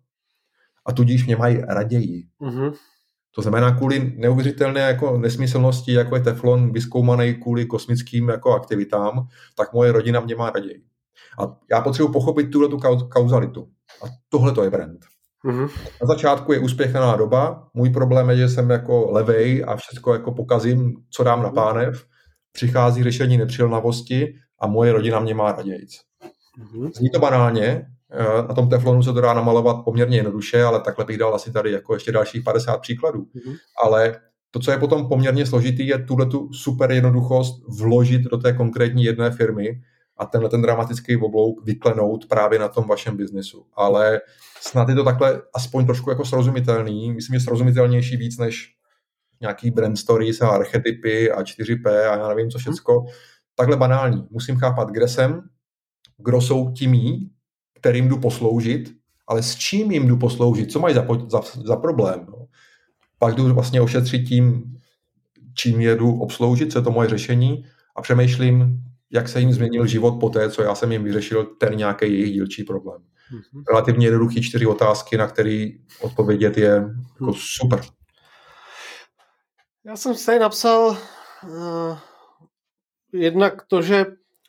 [0.86, 2.24] a tudíž mě mají raději.
[2.40, 2.72] Mm-hmm.
[3.34, 9.72] To znamená, kvůli neuvěřitelné jako nesmyslnosti, jako je teflon vyskoumaný kvůli kosmickým jako aktivitám, tak
[9.72, 10.82] moje rodina mě má raději.
[11.38, 12.78] A já potřebuji pochopit tuhle tu
[13.08, 13.68] kauzalitu.
[14.04, 15.04] A tohle to je brand.
[15.44, 15.70] Mm-hmm.
[16.02, 20.32] Na začátku je úspěchaná doba, můj problém je, že jsem jako levej a všechno jako
[20.32, 22.04] pokazím, co dám na pánev,
[22.52, 26.00] přichází řešení nepřilnavosti a moje rodina mě má radějíc.
[26.58, 26.90] Mm-hmm.
[26.94, 31.04] Zní to banálně, Eh, na tom teflonu se to dá namalovat poměrně jednoduše, ale takhle
[31.04, 33.20] bych dal asi tady jako ještě dalších 50 příkladů.
[33.20, 33.56] Mm-hmm.
[33.84, 34.20] Ale
[34.50, 39.04] to, co je potom poměrně složitý, je tuhle tu super jednoduchost vložit do té konkrétní
[39.04, 39.80] jedné firmy
[40.18, 43.66] a tenhle ten dramatický oblouk vyklenout právě na tom vašem biznesu.
[43.74, 44.20] Ale
[44.60, 47.12] snad je to takhle aspoň trošku jako srozumitelný.
[47.12, 48.74] Myslím, že srozumitelnější víc než
[49.40, 53.04] nějaký brand stories a archetypy a 4P a já nevím co všecko.
[53.54, 54.26] Takhle banální.
[54.30, 55.42] Musím chápat, kde jsem,
[56.18, 57.30] kdo jsou ti mý,
[57.74, 58.94] kterým jdu posloužit,
[59.26, 62.26] ale s čím jim jdu posloužit, co mají za, za, za problém.
[62.28, 62.46] No.
[63.18, 64.76] Pak jdu vlastně ošetřit tím,
[65.54, 67.64] čím jedu obsloužit, co je to moje řešení
[67.96, 71.76] a přemýšlím, jak se jim změnil život po té, co já jsem jim vyřešil ten
[71.76, 73.00] nějaký jejich dílčí problém.
[73.00, 73.62] Mm-hmm.
[73.70, 75.68] Relativně jednoduchý čtyři otázky, na které
[76.00, 76.84] odpovědět je
[77.20, 77.80] jako super.
[79.86, 80.96] Já jsem se napsal
[81.44, 81.98] uh,
[83.12, 84.06] jednak to, že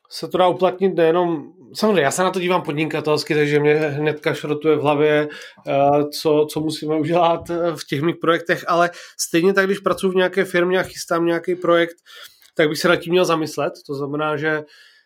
[0.10, 4.34] se to dá uplatnit nejenom samozřejmě, já se na to dívám podnikatelsky, takže mě hnedka
[4.34, 5.28] šrotuje v hlavě,
[5.68, 8.89] eh, co, co musíme udělat eh, v těch mých projektech, ale
[9.20, 11.95] stejně tak, když pracuji v nějaké firmě a chystám nějaký projekt,
[12.60, 13.74] tak bych se nad tím měl zamyslet.
[13.88, 14.64] To znamená, že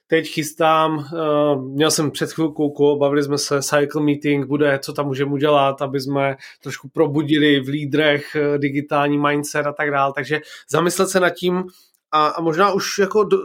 [0.07, 5.05] teď chystám, eh, měl jsem před chvilkou, bavili jsme se, cycle meeting bude, co tam
[5.05, 10.13] můžeme udělat, aby jsme trošku probudili v lídrech digitální mindset a tak dále.
[10.15, 11.63] Takže zamyslet se nad tím
[12.11, 13.37] a, a možná už jako do,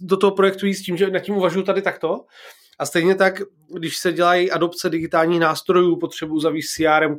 [0.00, 2.20] do toho projektu jít s tím, že nad tím uvažuji tady takto.
[2.82, 3.42] A stejně tak,
[3.74, 7.16] když se dělají adopce digitálních nástrojů, potřebuji zavíst CRM,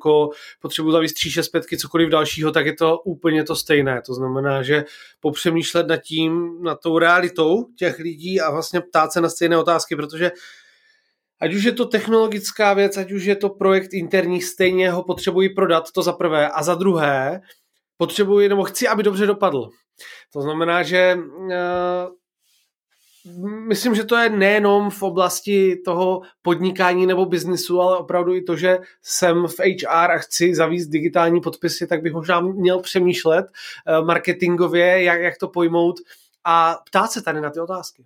[0.61, 4.01] potřebuji zavíst 365, cokoliv dalšího, tak je to úplně to stejné.
[4.05, 4.85] To znamená, že
[5.19, 9.95] popřemýšlet nad tím, nad tou realitou těch lidí a vlastně ptát se na stejné otázky,
[9.95, 10.31] protože
[11.39, 15.49] ať už je to technologická věc, ať už je to projekt interní, stejně ho potřebuji
[15.49, 16.49] prodat, to za prvé.
[16.49, 17.41] A za druhé,
[17.97, 19.69] potřebuji, nebo chci, aby dobře dopadl.
[20.33, 21.17] To znamená, že
[21.51, 22.07] eh,
[23.67, 28.55] myslím, že to je nejenom v oblasti toho podnikání nebo biznisu, ale opravdu i to,
[28.55, 33.45] že jsem v HR a chci zavíst digitální podpisy, tak bych možná měl přemýšlet
[33.87, 35.95] eh, marketingově, jak, jak to pojmout
[36.43, 38.03] a ptát se tady na ty otázky.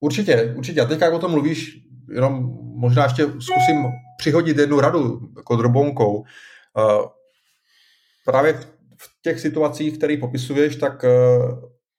[0.00, 0.80] Určitě, určitě.
[0.80, 1.78] A teď, jak o tom mluvíš,
[2.14, 3.84] jenom možná ještě zkusím
[4.18, 6.24] přihodit jednu radu jako drobonkou.
[6.78, 7.08] Eh,
[8.24, 8.52] právě
[8.96, 11.08] v těch situacích, které popisuješ, tak eh,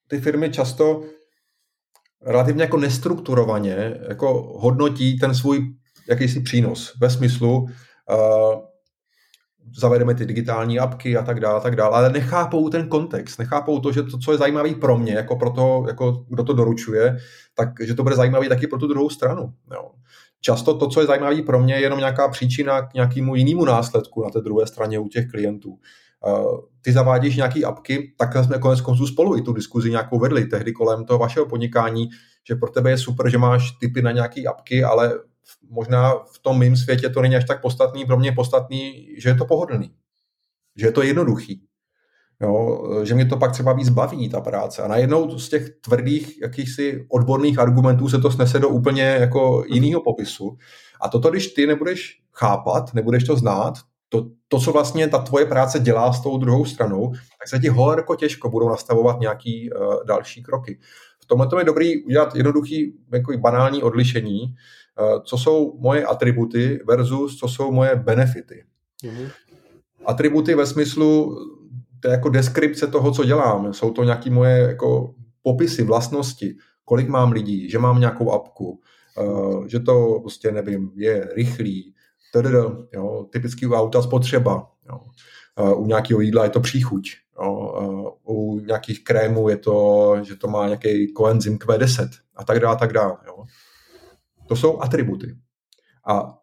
[0.08, 1.02] ty firmy často
[2.26, 5.74] relativně jako nestrukturovaně jako hodnotí ten svůj
[6.08, 7.68] jakýsi přínos ve smyslu uh,
[9.78, 13.80] zavedeme ty digitální apky a tak dále, a tak dále, ale nechápou ten kontext, nechápou
[13.80, 17.16] to, že to, co je zajímavé pro mě, jako pro to, jako kdo to doručuje,
[17.54, 19.52] tak že to bude zajímavé taky pro tu druhou stranu.
[19.72, 19.90] Jo.
[20.40, 24.24] Často to, co je zajímavé pro mě, je jenom nějaká příčina k nějakému jinému následku
[24.24, 25.78] na té druhé straně u těch klientů.
[26.26, 30.44] Uh, ty zavádíš nějaký apky, tak jsme konec konců spolu i tu diskuzi nějakou vedli
[30.44, 32.08] tehdy kolem toho vašeho podnikání,
[32.48, 35.14] že pro tebe je super, že máš typy na nějaké apky, ale
[35.70, 39.28] možná v tom mým světě to není až tak podstatný, pro mě je podstatný, že
[39.28, 39.94] je to pohodlný,
[40.76, 41.62] že je to jednoduchý.
[42.40, 44.82] Jo, že mě to pak třeba víc baví, ta práce.
[44.82, 50.02] A najednou z těch tvrdých jakýchsi odborných argumentů se to snese do úplně jako jiného
[50.02, 50.58] popisu.
[51.00, 53.74] A toto, když ty nebudeš chápat, nebudeš to znát,
[54.12, 57.68] to, to, co vlastně ta tvoje práce dělá s tou druhou stranou, tak se ti
[57.68, 60.78] horko těžko budou nastavovat nějaký uh, další kroky.
[61.22, 66.80] V tomhle to je dobrý udělat jednoduchý, jako banální odlišení, uh, co jsou moje atributy
[66.86, 68.64] versus co jsou moje benefity.
[69.04, 69.30] Mm-hmm.
[70.06, 71.38] Atributy ve smyslu,
[72.00, 73.72] to je jako deskripce toho, co dělám.
[73.72, 78.80] Jsou to nějaké moje jako popisy, vlastnosti, kolik mám lidí, že mám nějakou apku,
[79.22, 81.91] uh, že to prostě, nevím, je rychlý,
[82.32, 85.00] tdd, jo, typický u auta spotřeba, jo.
[85.74, 87.10] U nějakého jídla je to příchuť,
[87.42, 87.72] jo.
[88.28, 92.92] U nějakých krémů je to, že to má nějaký koenzym Q10 a tak dále, tak
[92.92, 93.16] dále.
[93.26, 93.44] Jo.
[94.48, 95.36] To jsou atributy.
[96.08, 96.38] A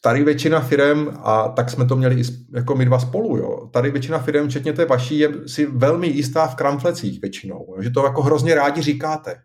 [0.00, 2.24] tady většina firm, a tak jsme to měli i
[2.54, 6.46] jako my dva spolu, jo, tady většina firm, včetně té vaší, je si velmi jistá
[6.46, 9.42] v kramflecích většinou, jo, že to jako hrozně rádi říkáte.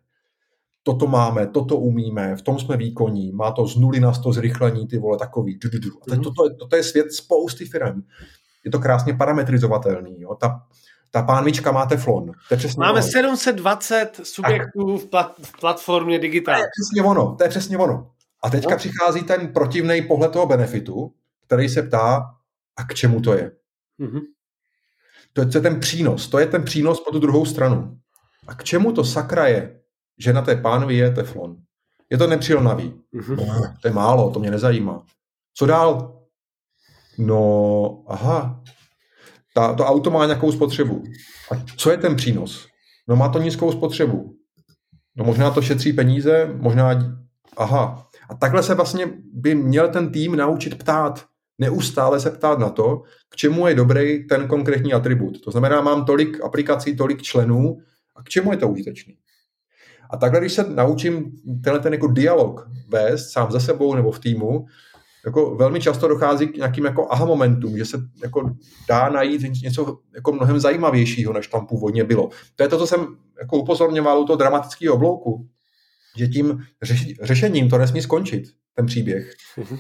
[0.88, 4.88] Toto máme, toto umíme, v tom jsme výkonní, má to z nuly na sto zrychlení,
[4.88, 5.58] ty vole, takový.
[5.58, 5.90] Du, du, du.
[6.14, 8.02] A toto, toto je svět spousty firm.
[8.66, 10.22] Je to krásně parametrizovatelný.
[10.22, 10.36] Jo.
[10.36, 10.64] Ta,
[11.12, 12.26] ta pánvička má teflon.
[12.26, 13.08] To je přesně Máme ono.
[13.08, 16.62] 720 subjektů v, plat, v platformě digitální.
[16.62, 17.36] To je přesně ono.
[17.36, 18.12] To je přesně ono.
[18.44, 18.78] A teďka no.
[18.78, 21.14] přichází ten protivný pohled toho benefitu,
[21.46, 22.36] který se ptá,
[22.78, 23.52] a k čemu to je?
[24.00, 24.22] Mm-hmm.
[25.34, 26.28] To, je, to je ten přínos.
[26.28, 28.00] To je ten přínos po tu druhou stranu.
[28.48, 29.78] A k čemu to sakra je,
[30.20, 31.58] že na té pánvi je teflon?
[32.10, 32.94] Je to nepřilnavý.
[33.16, 33.74] Mm-hmm.
[33.82, 35.04] To je málo, to mě nezajímá.
[35.54, 36.18] Co dál?
[37.18, 38.64] No, aha,
[39.54, 41.04] ta, to auto má nějakou spotřebu.
[41.52, 42.68] A co je ten přínos?
[43.08, 44.36] No má to nízkou spotřebu.
[45.16, 47.18] No možná to šetří peníze, možná,
[47.58, 51.26] aha, a takhle se vlastně by měl ten tým naučit ptát,
[51.58, 55.42] neustále se ptát na to, k čemu je dobrý ten konkrétní atribut.
[55.42, 57.78] To znamená, mám tolik aplikací, tolik členů
[58.16, 59.18] a k čemu je to užitečný.
[60.10, 61.32] A takhle, když se naučím
[61.64, 64.66] tenhle ten jako dialog vést sám ze sebou nebo v týmu,
[65.26, 68.56] jako velmi často dochází k nějakým jako aha momentům, že se jako
[68.90, 72.30] dá najít něco jako mnohem zajímavějšího, než tam původně bylo.
[72.56, 73.08] To je to, co jsem
[73.42, 75.48] jako upozorňoval u toho dramatického oblouku,
[76.18, 76.64] že tím
[77.22, 78.44] řešením to nesmí skončit,
[78.76, 79.34] ten příběh.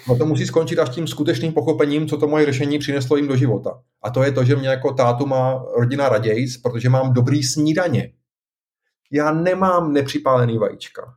[0.07, 3.36] No to musí skončit až tím skutečným pochopením, co to moje řešení přineslo jim do
[3.36, 3.80] života.
[4.03, 8.11] A to je to, že mě jako tátu má rodina radějc, protože mám dobrý snídaně.
[9.12, 11.14] Já nemám nepřipálený vajíčka.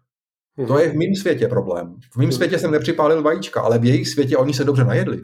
[0.67, 1.97] To je v mém světě problém.
[2.13, 5.23] V mém světě jsem nepřipálil vajíčka, ale v jejich světě oni se dobře najedli.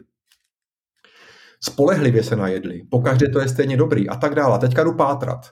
[1.61, 2.83] Spolehlivě se najedli.
[2.89, 4.55] Pokaždé to je stejně dobrý a tak dále.
[4.55, 5.51] A teďka jdu pátrat.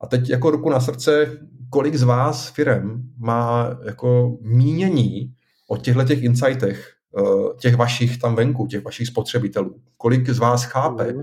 [0.00, 1.38] A teď jako ruku na srdce,
[1.70, 5.34] kolik z vás firem má jako mínění
[5.68, 9.80] o těchto těch insightech, eh, těch vašich tam venku, těch vašich spotřebitelů.
[9.96, 11.22] Kolik z vás chápe mm.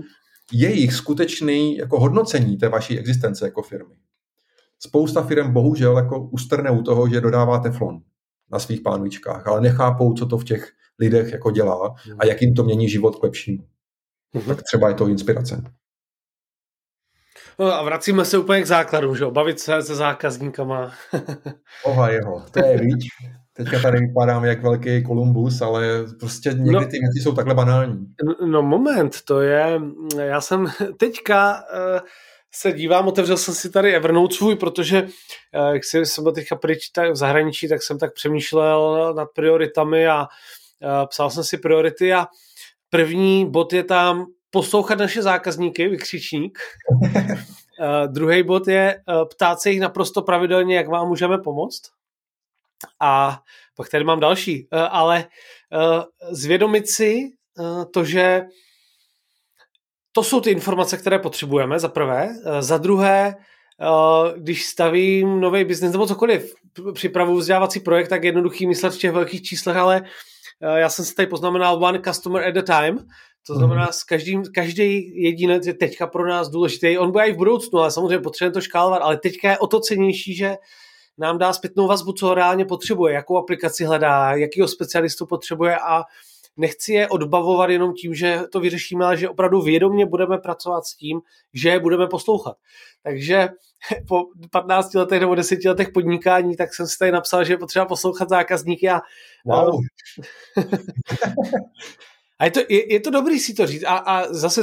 [0.52, 3.94] jejich skutečný jako hodnocení té vaší existence jako firmy.
[4.84, 8.00] Spousta firm bohužel jako ustrne u toho, že dodává teflon
[8.52, 12.54] na svých pánvičkách, ale nechápou, co to v těch lidech jako dělá a jak jim
[12.54, 13.64] to mění život k lepšímu.
[14.34, 14.46] Mm-hmm.
[14.46, 15.62] Tak třeba je to inspirace.
[17.58, 20.92] No a vracíme se úplně k základu, že bavit se se zákazníkama.
[21.84, 23.04] Oha jeho, to je víc.
[23.52, 28.06] Teďka tady vypadám jak velký Kolumbus, ale prostě někdy no, ty věci jsou takhle banální.
[28.46, 29.80] No moment, to je,
[30.18, 30.66] já jsem
[30.98, 32.00] teďka uh,
[32.54, 36.90] se dívám, otevřel jsem si tady Evernote svůj, protože uh, jak jsem byl teďka pryč
[37.12, 40.28] v zahraničí, tak jsem tak přemýšlel nad prioritami a uh,
[41.06, 42.26] psal jsem si priority a
[42.90, 46.58] první bod je tam poslouchat naše zákazníky, vykřičník.
[47.00, 51.82] uh, druhý bod je ptát se jich naprosto pravidelně, jak vám můžeme pomoct.
[53.00, 53.40] A
[53.76, 55.24] pak tady mám další, ale
[56.30, 57.30] zvědomit si
[57.92, 58.42] to, že
[60.12, 62.28] to jsou ty informace, které potřebujeme, za prvé.
[62.46, 63.36] Uh, za druhé,
[63.80, 66.54] uh, když stavím nový biznis nebo cokoliv,
[66.92, 70.02] připravuju vzdělávací projekt, tak jednoduchý myslet v těch velkých číslech, ale
[70.76, 72.98] já jsem si tady poznamenal one customer at a time,
[73.46, 73.92] to znamená, mm.
[73.92, 76.98] s každým, každý jedinec je teďka pro nás důležitý.
[76.98, 79.80] On bude i v budoucnu, ale samozřejmě potřebujeme to škálovat, ale teďka je o to
[79.80, 80.56] cenější, že
[81.18, 86.02] nám dá zpětnou vazbu, co reálně potřebuje, jakou aplikaci hledá, jakýho specialistu potřebuje a
[86.56, 90.96] nechci je odbavovat jenom tím, že to vyřešíme, ale že opravdu vědomě budeme pracovat s
[90.96, 91.20] tím,
[91.54, 92.56] že je budeme poslouchat.
[93.02, 93.48] Takže
[94.08, 97.84] po 15 letech nebo 10 letech podnikání, tak jsem si tady napsal, že je potřeba
[97.84, 99.00] poslouchat zákazníky a
[99.46, 99.80] wow.
[102.38, 103.84] A je to, je, je to dobrý si to říct.
[103.84, 104.62] A, a zase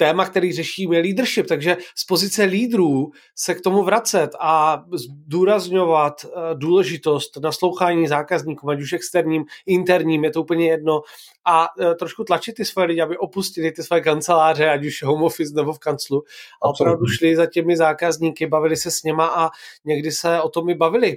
[0.00, 6.24] téma, který řešíme, je leadership, takže z pozice lídrů se k tomu vracet a zdůrazňovat
[6.24, 11.00] uh, důležitost naslouchání zákazníkům, ať už externím, interním, je to úplně jedno,
[11.44, 15.22] a uh, trošku tlačit ty svoje lidi, aby opustili ty své kanceláře, ať už home
[15.22, 16.22] office nebo v kanclu,
[16.62, 19.50] a opravdu šli za těmi zákazníky, bavili se s něma a
[19.84, 21.16] někdy se o tom i bavili.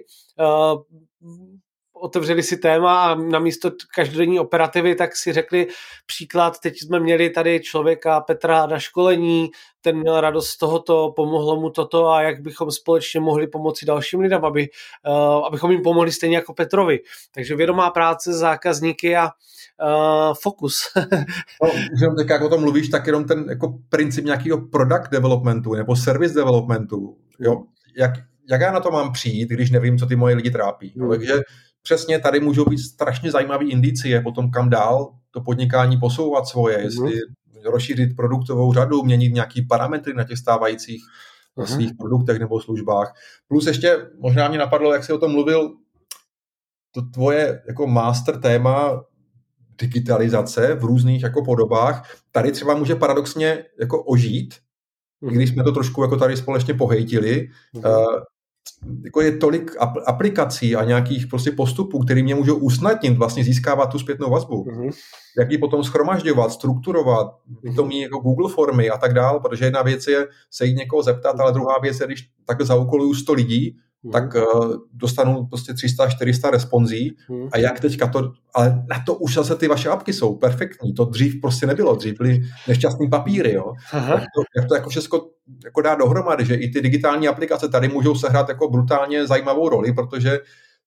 [2.03, 5.67] Otevřeli si téma a na místo každodenní operativy tak si řekli
[6.05, 9.49] příklad, teď jsme měli tady člověka Petra na školení,
[9.81, 14.19] ten měl radost z tohoto, pomohlo mu toto a jak bychom společně mohli pomoci dalším
[14.19, 14.69] lidem, aby,
[15.07, 16.99] uh, abychom jim pomohli stejně jako Petrovi.
[17.35, 20.81] Takže vědomá práce, zákazníky a uh, fokus.
[21.63, 21.69] no,
[22.01, 25.95] jenom tak, jak o tom mluvíš, tak jenom ten jako princip nějakého product developmentu nebo
[25.95, 27.63] service developmentu, jo,
[27.97, 28.11] jak,
[28.49, 30.93] jak já na to mám přijít, když nevím, co ty moje lidi trápí.
[30.97, 31.09] Hmm.
[31.09, 31.33] Takže
[31.83, 36.83] přesně tady můžou být strašně zajímavé indicie potom kam dál to podnikání posouvat svoje, mm-hmm.
[36.83, 37.19] jestli
[37.65, 41.01] rozšířit produktovou řadu, měnit nějaký parametry na těch stávajících
[41.57, 41.65] mm-hmm.
[41.65, 43.13] svých produktech nebo službách.
[43.47, 45.73] Plus ještě možná mě napadlo, jak jsi o tom mluvil,
[46.91, 49.03] to tvoje jako master téma
[49.81, 54.55] digitalizace v různých jako podobách, tady třeba může paradoxně jako ožít,
[55.23, 55.35] mm-hmm.
[55.35, 58.23] když jsme to trošku jako tady společně pohejtili, mm-hmm
[59.03, 59.71] jako je tolik
[60.05, 64.65] aplikací a nějakých prostě postupů, které mě můžou usnadnit vlastně získávat tu zpětnou vazbu.
[64.65, 64.91] Mm-hmm.
[65.39, 67.75] Jak ji potom schromažďovat, strukturovat, mm-hmm.
[67.75, 71.03] to mít jako Google formy a tak dále, protože jedna věc je se jít někoho
[71.03, 74.11] zeptat, ale druhá věc je, když takhle zaúkoluju 100 lidí, hmm.
[74.11, 77.49] tak uh, dostanu prostě 300-400 responsí hmm.
[77.51, 81.05] a jak teďka to, ale na to už zase ty vaše apky jsou perfektní, to
[81.05, 83.73] dřív prostě nebylo, dřív byly nešťastný papíry, jo.
[83.93, 85.21] Jak to, jak to jako všechno
[85.65, 89.93] jako dá dohromady, že i ty digitální aplikace tady můžou sehrát jako brutálně zajímavou roli,
[89.93, 90.39] protože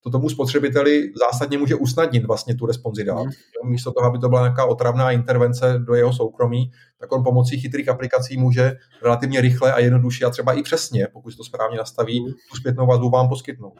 [0.07, 3.22] to tomu spotřebiteli zásadně může usnadnit vlastně tu responzi dát.
[3.22, 3.70] Mm.
[3.70, 7.88] Místo toho, aby to byla nějaká otravná intervence do jeho soukromí, tak on pomocí chytrých
[7.88, 12.32] aplikací může relativně rychle a jednoduše a třeba i přesně, pokud to správně nastaví, mm.
[12.50, 13.74] tu zpětnou vazbu vám poskytnout.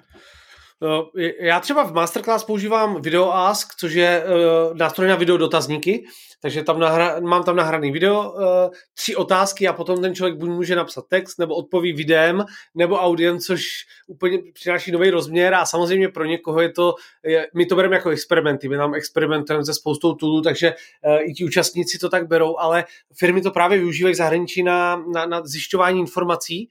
[0.81, 1.11] No,
[1.41, 6.05] já třeba v Masterclass používám Video Ask, což je uh, nástroj na video dotazníky,
[6.43, 8.43] takže tam nahra, mám tam nahraný video, uh,
[8.95, 13.39] tři otázky a potom ten člověk buď může napsat text, nebo odpoví videem, nebo audiem,
[13.39, 13.63] což
[14.07, 16.95] úplně přináší nový rozměr a samozřejmě pro někoho je to,
[17.55, 20.75] my to bereme jako experimenty, my nám experimentujeme se spoustou toolů, takže
[21.07, 22.85] uh, i ti účastníci to tak berou, ale
[23.19, 26.69] firmy to právě využívají v zahraničí na, na, na zjišťování informací.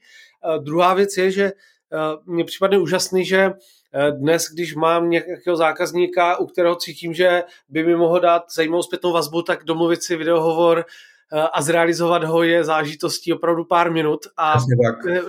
[0.48, 1.52] Uh, druhá věc je, že
[2.26, 3.52] mně připadne úžasný, že
[3.85, 8.82] Eh, dnes, když mám nějakého zákazníka, u kterého cítím, že by mi mohl dát zajímavou
[8.82, 10.84] zpětnou vazbu, tak domluvit si videohovor
[11.32, 14.56] eh, a zrealizovat ho je zážitostí opravdu pár minut a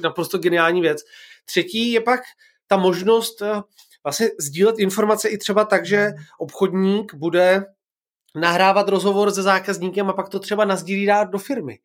[0.03, 1.03] naprosto geniální věc.
[1.45, 2.19] Třetí je pak
[2.67, 3.61] ta možnost eh,
[4.03, 7.65] vlastně sdílet informace i třeba tak, že obchodník bude
[8.39, 11.79] nahrávat rozhovor se zákazníkem a pak to třeba nazdílí dát do firmy.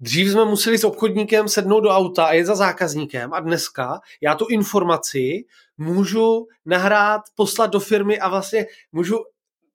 [0.00, 4.34] Dřív jsme museli s obchodníkem sednout do auta a jet za zákazníkem a dneska já
[4.34, 5.44] tu informaci
[5.78, 9.16] můžu nahrát, poslat do firmy a vlastně můžu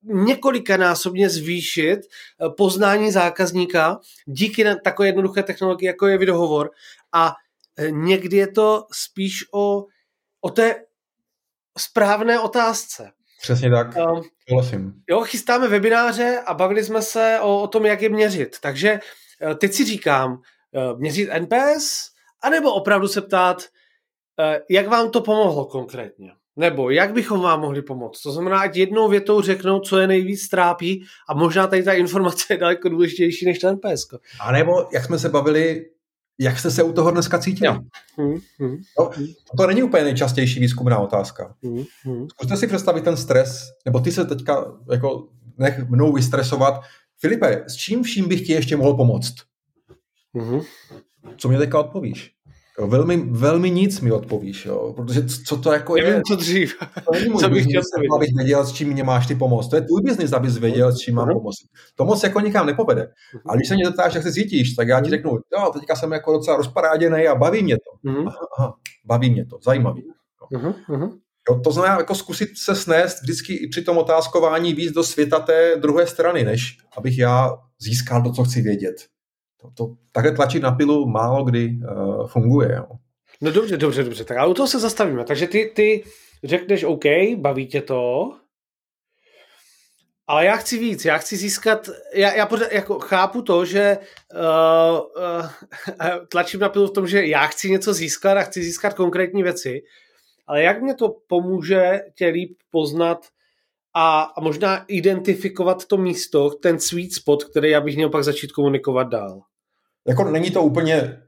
[0.03, 6.71] několikanásobně zvýšit eh, poznání zákazníka díky takové jednoduché technologii, jako je videohovor.
[7.13, 7.33] A
[7.77, 9.85] eh, někdy je to spíš o,
[10.41, 10.75] o té
[11.77, 13.11] správné otázce.
[13.41, 14.23] Přesně tak, um,
[15.09, 18.55] Jo, chystáme webináře a bavili jsme se o, o tom, jak je měřit.
[18.61, 18.99] Takže
[19.41, 20.41] Eh, teď si říkám,
[20.75, 22.09] eh, měřit NPS,
[22.41, 23.63] anebo opravdu se ptát,
[24.39, 26.31] eh, jak vám to pomohlo konkrétně?
[26.55, 28.21] Nebo jak bychom vám mohli pomoct?
[28.21, 32.53] To znamená, ať jednou větou řeknou, co je nejvíc trápí a možná tady ta informace
[32.53, 34.07] je daleko důležitější než ten NPS.
[34.39, 35.85] A nebo, jak jsme se bavili,
[36.39, 37.79] jak jste se u toho dneska cítili?
[38.17, 39.11] Hmm, hmm, no,
[39.57, 41.55] to není úplně nejčastější výzkumná otázka.
[41.63, 42.29] Hmm, hmm.
[42.29, 45.27] Zkuste si představit ten stres, nebo ty se teďka jako
[45.57, 46.81] nech mnou vystresovat,
[47.19, 49.35] Filipe, s čím vším bych ti ještě mohl pomoct?
[50.35, 50.65] Mm-hmm.
[51.37, 52.36] Co mě teďka odpovíš?
[52.79, 56.21] Jo, velmi, velmi nic mi odpovíš, jo, protože co to jako Nevím, je...
[56.27, 56.75] co dřív.
[57.05, 57.81] To není můj co bych chtěl
[58.15, 59.69] abych věděl, s čím mě máš ty pomoct.
[59.69, 61.37] To je tvůj biznis, abys věděl, s čím mám mhm.
[61.37, 61.57] pomoct.
[61.95, 63.01] To moc jako nikam nepovede.
[63.01, 63.41] Mhm.
[63.45, 65.09] A když se mě zeptáš, jak se cítíš, tak já ti mhm.
[65.09, 68.09] řeknu, jo, teďka jsem jako docela rozparáděný a baví mě to.
[68.27, 68.73] Aha, aha,
[69.05, 70.03] baví mě to, zajímavý.
[70.51, 70.73] Jo.
[71.49, 75.39] Jo, to znamená jako zkusit se snést vždycky i při tom otázkování víc do světa
[75.39, 78.95] té druhé strany, než abych já získal to, co chci vědět.
[79.61, 82.75] To, to takhle tlačit na pilu málo kdy uh, funguje.
[82.75, 82.85] Jo.
[83.41, 84.23] No dobře, dobře, dobře.
[84.23, 85.23] Tak ale u toho se zastavíme.
[85.23, 86.03] Takže ty, ty
[86.43, 87.05] řekneš OK,
[87.37, 88.31] baví tě to,
[90.27, 93.97] ale já chci víc, já chci získat, já, já pořád, jako chápu to, že
[94.33, 94.99] uh,
[95.39, 95.49] uh,
[96.31, 99.81] tlačím na pilu v tom, že já chci něco získat a chci získat konkrétní věci,
[100.47, 103.27] ale jak mě to pomůže tě líp poznat
[103.97, 108.51] a, a možná identifikovat to místo, ten sweet spot, který já bych měl pak začít
[108.51, 109.41] komunikovat dál?
[110.07, 111.21] jako není to úplně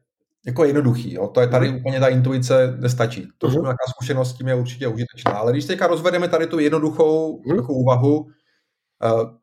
[0.45, 1.13] jako jednoduchý.
[1.13, 1.27] Jo?
[1.27, 1.75] To je tady mm.
[1.75, 3.27] úplně ta intuice nestačí.
[3.37, 3.53] To, mm.
[3.53, 5.31] nějaká zkušenost s tím je určitě užitečná.
[5.31, 7.59] Ale když teďka rozvedeme tady tu jednoduchou mm.
[7.69, 8.29] úvahu, uh,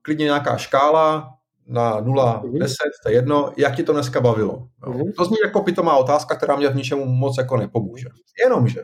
[0.03, 1.29] klidně nějaká škála
[1.66, 2.59] na 0, mm.
[2.59, 4.68] 10, to je jedno, jak ti to dneska bavilo.
[4.87, 4.93] Jo?
[4.93, 5.12] Mm.
[5.12, 8.09] To zní jako pitomá otázka, která mě v ničemu moc jako nepomůže.
[8.45, 8.83] Jenomže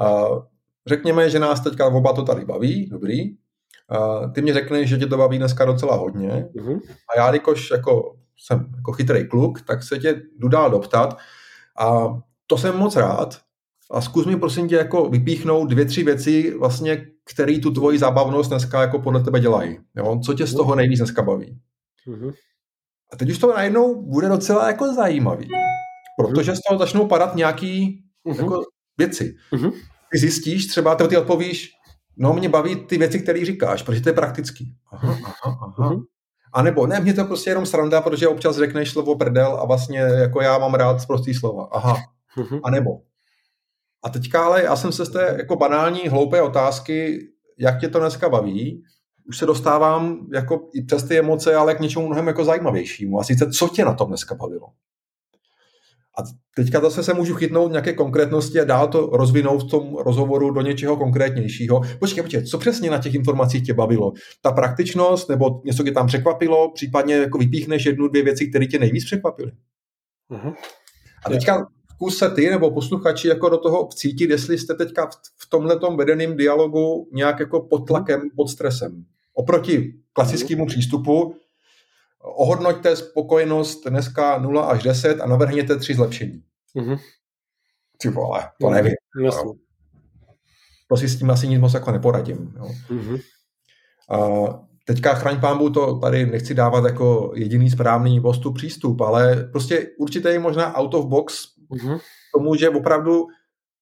[0.00, 0.42] uh,
[0.86, 3.36] řekněme, že nás teďka oba to tady baví, dobrý,
[3.90, 6.74] uh, ty mi řekneš, že tě to baví dneska docela hodně mm.
[6.74, 11.18] a já, jakož jako jsem jako chytrý kluk, tak se tě jdu dál doptat
[11.78, 13.40] a to jsem moc rád.
[13.90, 18.50] A zkus mi prosím tě jako vypíchnout dvě, tři věci, vlastně, které tu tvoji zábavnost
[18.50, 19.78] dneska jako podle tebe dělají.
[19.96, 20.20] Jo?
[20.26, 21.58] Co tě z toho nejvíc dneska baví?
[22.08, 22.32] Mm-hmm.
[23.12, 25.48] A teď už to najednou bude docela jako zajímavý,
[26.18, 28.36] protože z toho začnou padat nějaký mm-hmm.
[28.36, 28.62] jako
[28.98, 29.34] věci.
[29.52, 29.72] Mm-hmm.
[30.12, 31.70] Ty zjistíš, třeba ty odpovíš,
[32.16, 34.74] no mě baví ty věci, které říkáš, protože to je praktický.
[34.92, 35.90] Aha, aha, aha.
[35.90, 36.04] Mm-hmm.
[36.52, 39.98] A nebo ne, mě to prostě jenom sranda, protože občas řekneš slovo prdel a vlastně
[39.98, 41.68] jako já mám rád prostý slova.
[41.72, 41.96] Aha.
[42.36, 42.60] Mhm.
[42.64, 42.90] A nebo.
[44.04, 48.00] A teďka ale já jsem se z té jako banální, hloupé otázky, jak tě to
[48.00, 48.82] dneska baví,
[49.28, 53.20] už se dostávám jako i přes ty emoce, ale k něčemu mnohem jako zajímavějšímu.
[53.20, 54.66] A sice, co tě na tom dneska bavilo?
[56.18, 56.22] A
[56.56, 60.60] teďka zase se můžu chytnout nějaké konkrétnosti a dál to rozvinout v tom rozhovoru do
[60.60, 61.80] něčeho konkrétnějšího.
[61.98, 64.12] Počkej, počkej, co přesně na těch informacích tě bavilo?
[64.42, 68.78] Ta praktičnost nebo něco tě tam překvapilo, případně jako vypíchneš jednu, dvě věci, které tě
[68.78, 69.52] nejvíc překvapily.
[70.30, 70.54] Uh-huh.
[71.26, 75.48] A teďka zkus se ty nebo posluchači jako do toho vcítit, jestli jste teďka v
[75.48, 79.04] tomhle vedeném dialogu nějak jako pod tlakem, pod stresem.
[79.34, 81.34] Oproti klasickému přístupu,
[82.26, 86.42] ohodnoťte spokojenost dneska 0 až 10 a navrhněte tři zlepšení.
[86.76, 86.98] Mm-hmm.
[87.98, 88.92] Ty vole, to nevím.
[89.24, 89.50] Jasně.
[90.88, 92.54] To si s tím asi nic moc jako neporadím.
[92.56, 92.68] Jo.
[92.90, 93.20] Mm-hmm.
[94.10, 94.18] A
[94.84, 100.28] teďka chraň pámbu to tady nechci dávat jako jediný správný postup přístup, ale prostě určitě
[100.28, 102.00] je možná out of box mm-hmm.
[102.34, 103.26] tomu, že opravdu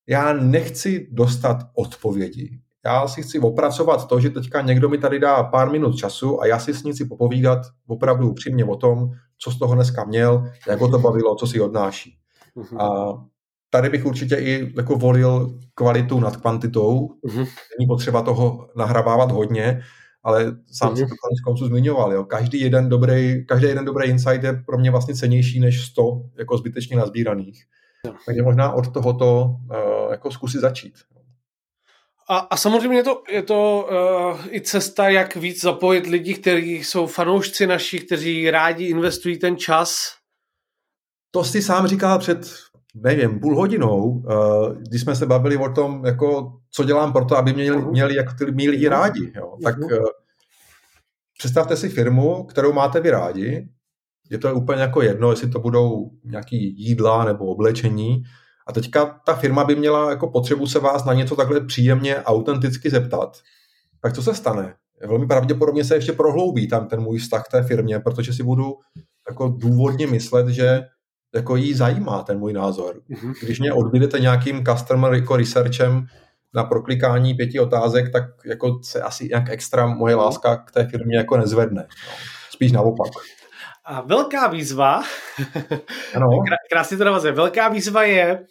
[0.07, 5.43] já nechci dostat odpovědi já si chci opracovat to, že teďka někdo mi tady dá
[5.43, 9.51] pár minut času a já si s ní chci popovídat opravdu upřímně o tom, co
[9.51, 12.18] z toho dneska měl, jak ho to bavilo, co si odnáší.
[12.57, 12.82] Uh-huh.
[12.82, 13.14] A
[13.70, 17.09] tady bych určitě i jako volil kvalitu nad kvantitou.
[17.09, 17.49] Uh-huh.
[17.78, 19.80] Není potřeba toho nahrabávat hodně,
[20.22, 20.97] ale sám uh-huh.
[20.97, 22.12] si to konec konců zmiňoval.
[22.12, 22.24] Jo.
[22.24, 26.03] Každý, jeden dobrý, každý jeden dobrý insight je pro mě vlastně cenější než 100
[26.39, 27.64] jako zbytečně nazbíraných.
[28.26, 30.95] Takže možná od tohoto uh, jako zkusit začít.
[32.29, 37.07] A, a samozřejmě to, je to uh, i cesta, jak víc zapojit lidi, kteří jsou
[37.07, 40.12] fanoušci naši, kteří rádi investují ten čas.
[41.31, 42.55] To jsi sám říkal před,
[42.95, 47.37] nevím, půl hodinou, uh, když jsme se bavili o tom, jako, co dělám pro to,
[47.37, 47.91] aby měli, uh-huh.
[47.91, 49.33] měli jako ty mý lidi rádi.
[49.37, 49.57] Jo.
[49.62, 49.91] Tak uh,
[51.39, 53.68] představte si firmu, kterou máte vy rádi,
[54.31, 58.22] je to úplně jako jedno, jestli to budou nějaký jídla nebo oblečení,
[58.67, 62.91] a teďka ta firma by měla jako potřebu se vás na něco takhle příjemně, autenticky
[62.91, 63.39] zeptat.
[64.01, 64.75] Tak co se stane?
[65.07, 68.75] Velmi pravděpodobně se ještě prohloubí tam ten můj vztah k té firmě, protože si budu
[69.29, 70.83] jako důvodně myslet, že
[71.35, 73.01] jako jí zajímá ten můj názor.
[73.09, 73.33] Mhm.
[73.43, 76.07] Když mě odbídete nějakým customer jako researchem
[76.55, 81.17] na proklikání pěti otázek, tak jako se asi nějak extra moje láska k té firmě
[81.17, 81.83] jako nezvedne.
[81.83, 82.15] No.
[82.51, 83.12] Spíš naopak.
[83.85, 85.03] A velká výzva,
[86.15, 86.27] ano.
[86.71, 88.45] krásně to navazuje, velká výzva je,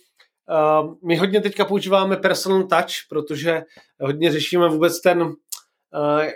[1.04, 3.62] my hodně teďka používáme personal touch, protože
[4.00, 5.34] hodně řešíme vůbec ten, uh,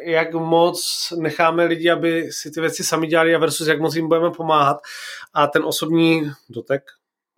[0.01, 4.07] jak moc necháme lidi, aby si ty věci sami dělali a versus jak moc jim
[4.07, 4.77] budeme pomáhat.
[5.33, 6.83] A ten osobní dotek,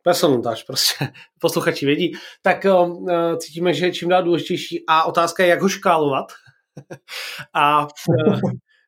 [0.03, 1.07] personal touch, prostě
[1.39, 5.69] posluchači vědí, tak uh, cítíme, že je čím dál důležitější a otázka je, jak ho
[5.69, 6.31] škálovat.
[7.53, 7.87] a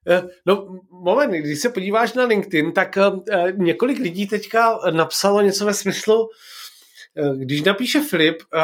[0.08, 3.22] Eh, no, moment, když se podíváš na LinkedIn, tak uh,
[3.52, 6.30] několik lidí teďka napsalo něco ve smyslu,
[7.36, 8.62] když napíše Filip uh,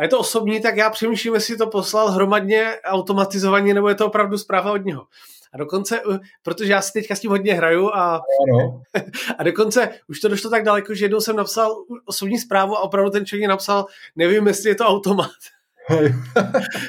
[0.00, 4.06] a je to osobní, tak já přemýšlím, jestli to poslal hromadně automatizovaně, nebo je to
[4.06, 5.06] opravdu zpráva od něho.
[5.52, 6.00] A dokonce,
[6.42, 8.82] protože já si teďka s tím hodně hraju a, ano.
[9.38, 13.10] a dokonce už to došlo tak daleko, že jednou jsem napsal osobní zprávu a opravdu
[13.10, 13.86] ten člověk napsal,
[14.16, 15.30] nevím, jestli je to automat.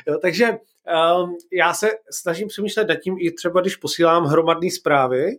[0.08, 5.38] jo, takže um, já se snažím přemýšlet nad tím, i třeba když posílám hromadné zprávy,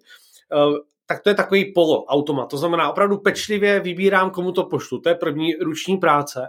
[0.54, 2.50] uh, tak to je takový poloautomat.
[2.50, 5.00] To znamená, opravdu pečlivě vybírám, komu to pošlu.
[5.00, 6.46] To je první ruční práce.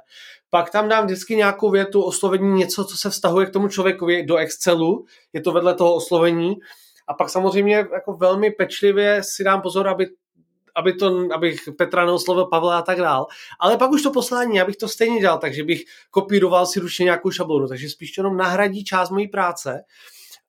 [0.49, 4.37] Pak tam dám vždycky nějakou větu, oslovení, něco, co se vztahuje k tomu člověkovi do
[4.37, 5.05] Excelu.
[5.33, 6.55] Je to vedle toho oslovení.
[7.07, 10.07] A pak samozřejmě jako velmi pečlivě si dám pozor, aby
[10.75, 13.25] aby to, abych Petra neoslovil Pavla a tak dál.
[13.59, 17.31] Ale pak už to poslání, abych to stejně dělal, takže bych kopíroval si ručně nějakou
[17.31, 19.83] šablonu, takže spíš jenom nahradí část mojí práce.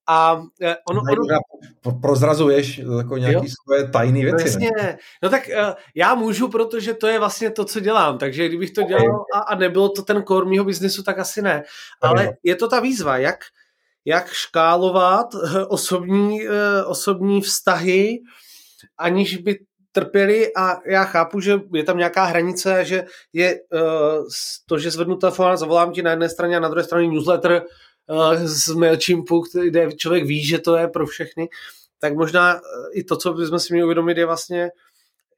[0.07, 2.01] A eh, ono, ono...
[2.01, 4.47] Prozrazuješ jako nějaké svoje tajné věci.
[4.47, 4.71] Jasně.
[4.83, 4.99] Ne?
[5.23, 8.19] No tak uh, já můžu, protože to je vlastně to, co dělám.
[8.19, 11.63] Takže kdybych to dělal a, a nebylo to ten core mýho biznesu, tak asi ne.
[12.01, 13.39] Ale je to ta výzva, jak,
[14.05, 15.27] jak škálovat
[15.69, 16.41] osobní,
[16.87, 18.19] osobní vztahy,
[18.99, 19.59] aniž by
[19.93, 23.81] trpěli a já chápu, že je tam nějaká hranice, že je uh,
[24.67, 27.53] to, že zvednu telefon a zavolám ti na jedné straně a na druhé straně newsletter
[27.53, 27.59] uh,
[28.45, 31.49] z MailChimpu, kde člověk ví, že to je pro všechny,
[31.99, 32.61] tak možná
[32.93, 34.71] i to, co bychom si měli uvědomit, je vlastně,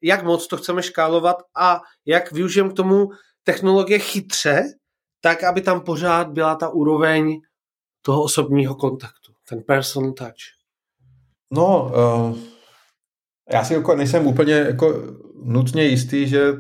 [0.03, 3.09] jak moc to chceme škálovat a jak využijeme k tomu
[3.45, 4.63] technologie chytře,
[5.21, 7.41] tak, aby tam pořád byla ta úroveň
[8.03, 10.57] toho osobního kontaktu, ten personal touch.
[11.51, 12.57] No, uh
[13.53, 15.03] já si jako nejsem úplně jako
[15.43, 16.53] nutně jistý, že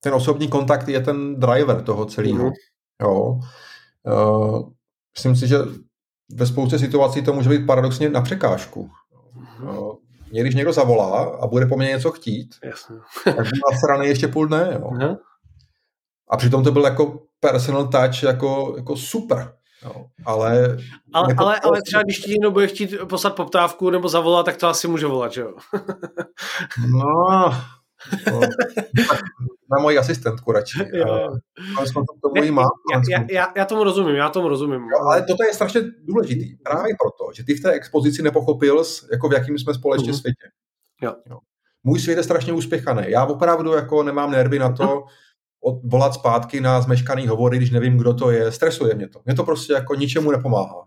[0.00, 2.44] ten osobní kontakt je ten driver toho celého.
[2.44, 2.52] Mm-hmm.
[3.02, 3.40] Jo.
[4.06, 4.70] Uh,
[5.16, 5.58] myslím si, že
[6.34, 8.90] ve spoustě situací to může být paradoxně na překážku.
[9.60, 9.98] Mm-hmm.
[10.30, 12.96] Mě, když někdo zavolá a bude po mně něco chtít, Jasně.
[13.24, 14.70] tak budu nasraný ještě půl dne.
[14.72, 14.90] Jo.
[14.90, 15.16] Mm-hmm.
[16.30, 19.52] A přitom to byl jako personal touch jako, jako super.
[19.84, 20.76] Jo, ale,
[21.12, 24.68] ale, ale, ale třeba když ti někdo bude chtít poslat poptávku nebo zavolat, tak to
[24.68, 25.54] asi může volat, že jo?
[26.90, 27.54] no,
[28.32, 28.40] no
[29.72, 30.78] na moji asistentku radši.
[32.22, 32.62] To má,
[33.10, 34.80] já, já, já, tomu rozumím, já tomu rozumím.
[34.80, 36.56] Jo, ale toto je strašně důležitý.
[36.56, 38.82] Právě proto, že ty v té expozici nepochopil,
[39.12, 40.20] jako v jakým jsme společně uh-huh.
[40.20, 40.46] světě.
[41.02, 41.14] Jo.
[41.30, 41.38] jo.
[41.84, 43.02] Můj svět je strašně úspěchaný.
[43.06, 45.06] Já opravdu jako nemám nervy na to, uh-huh
[45.84, 48.52] volat zpátky na zmeškaný hovory, když nevím, kdo to je.
[48.52, 49.20] Stresuje mě to.
[49.24, 50.86] Mě to prostě jako ničemu nepomáhá.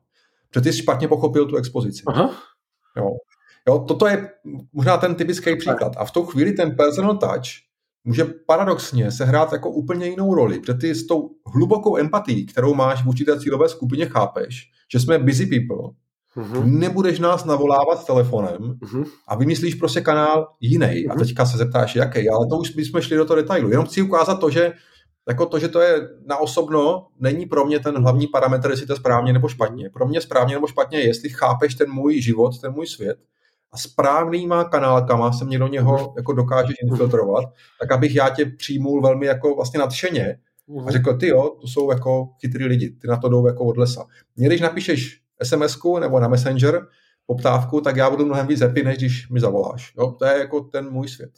[0.50, 2.04] Protože ty jsi špatně pochopil tu expozici.
[2.08, 2.32] Aha.
[2.98, 3.10] Jo.
[3.68, 4.30] Jo, toto je
[4.74, 5.92] možná ten typický příklad.
[5.98, 7.66] A v tu chvíli ten personal touch
[8.04, 13.04] může paradoxně sehrát jako úplně jinou roli, protože ty s tou hlubokou empatií, kterou máš
[13.04, 15.90] v určité cílové skupině, chápeš, že jsme busy people,
[16.36, 16.80] Mm-hmm.
[16.80, 19.06] Nebudeš nás navolávat telefonem mm-hmm.
[19.28, 20.86] a vymyslíš prostě kanál jiný.
[20.86, 21.12] Mm-hmm.
[21.12, 21.24] A mhm.
[21.24, 23.70] teďka se zeptáš, jaký, ale to už bychom šli do toho detailu.
[23.70, 24.74] Jenom chci ukázat to, že
[25.28, 28.94] jako to, že to je na osobno, není pro mě ten hlavní parametr, jestli to
[28.94, 29.90] je správně nebo špatně.
[29.90, 33.18] Pro mě správně nebo špatně je, jestli chápeš ten můj život, ten můj svět
[33.76, 36.08] a správnýma kanálkama se mě do něho mhm.
[36.18, 37.46] jako dokážeš infiltrovat,
[37.82, 40.90] tak abych já tě přijmul velmi jako vlastně nadšeně a mhm.
[40.90, 44.06] řekl, ty jo, to jsou jako chytrý lidi, ty na to jdou jako od lesa.
[44.36, 46.88] Mě když napíšeš sms nebo na Messenger
[47.26, 49.94] poptávku, tak já budu mnohem víc happy, než když mi zavoláš.
[49.98, 50.12] Jo?
[50.20, 51.32] To je jako ten můj svět.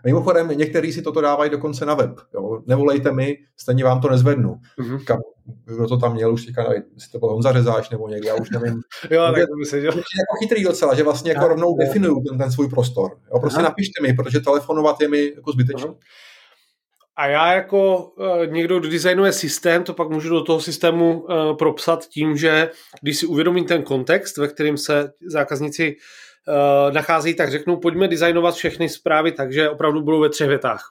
[0.00, 2.10] A mimochodem, někteří si toto dávají dokonce na web.
[2.34, 2.62] Jo?
[2.66, 4.60] Nevolejte mi, stejně vám to nezvednu.
[4.78, 5.22] Mm-hmm.
[5.64, 8.34] Kdo to tam měl, už teďka nevím, jestli to byl Honza Řezáš nebo někde, já
[8.34, 8.80] už nevím.
[9.10, 9.86] jo, tak to myslím, že...
[9.86, 13.10] Je jako chytrý docela, že vlastně jako rovnou definuju ten, ten svůj prostor.
[13.32, 13.40] Jo?
[13.40, 13.68] Prostě Aha.
[13.68, 15.90] napište mi, protože telefonovat je mi jako zbytečné.
[17.16, 21.56] A já jako uh, někdo, kdo designuje systém, to pak můžu do toho systému uh,
[21.56, 22.70] propsat tím, že
[23.02, 25.96] když si uvědomím ten kontext, ve kterém se zákazníci
[26.48, 30.90] uh, nacházejí, tak řeknu, pojďme designovat všechny zprávy tak, že opravdu budou ve třech větách.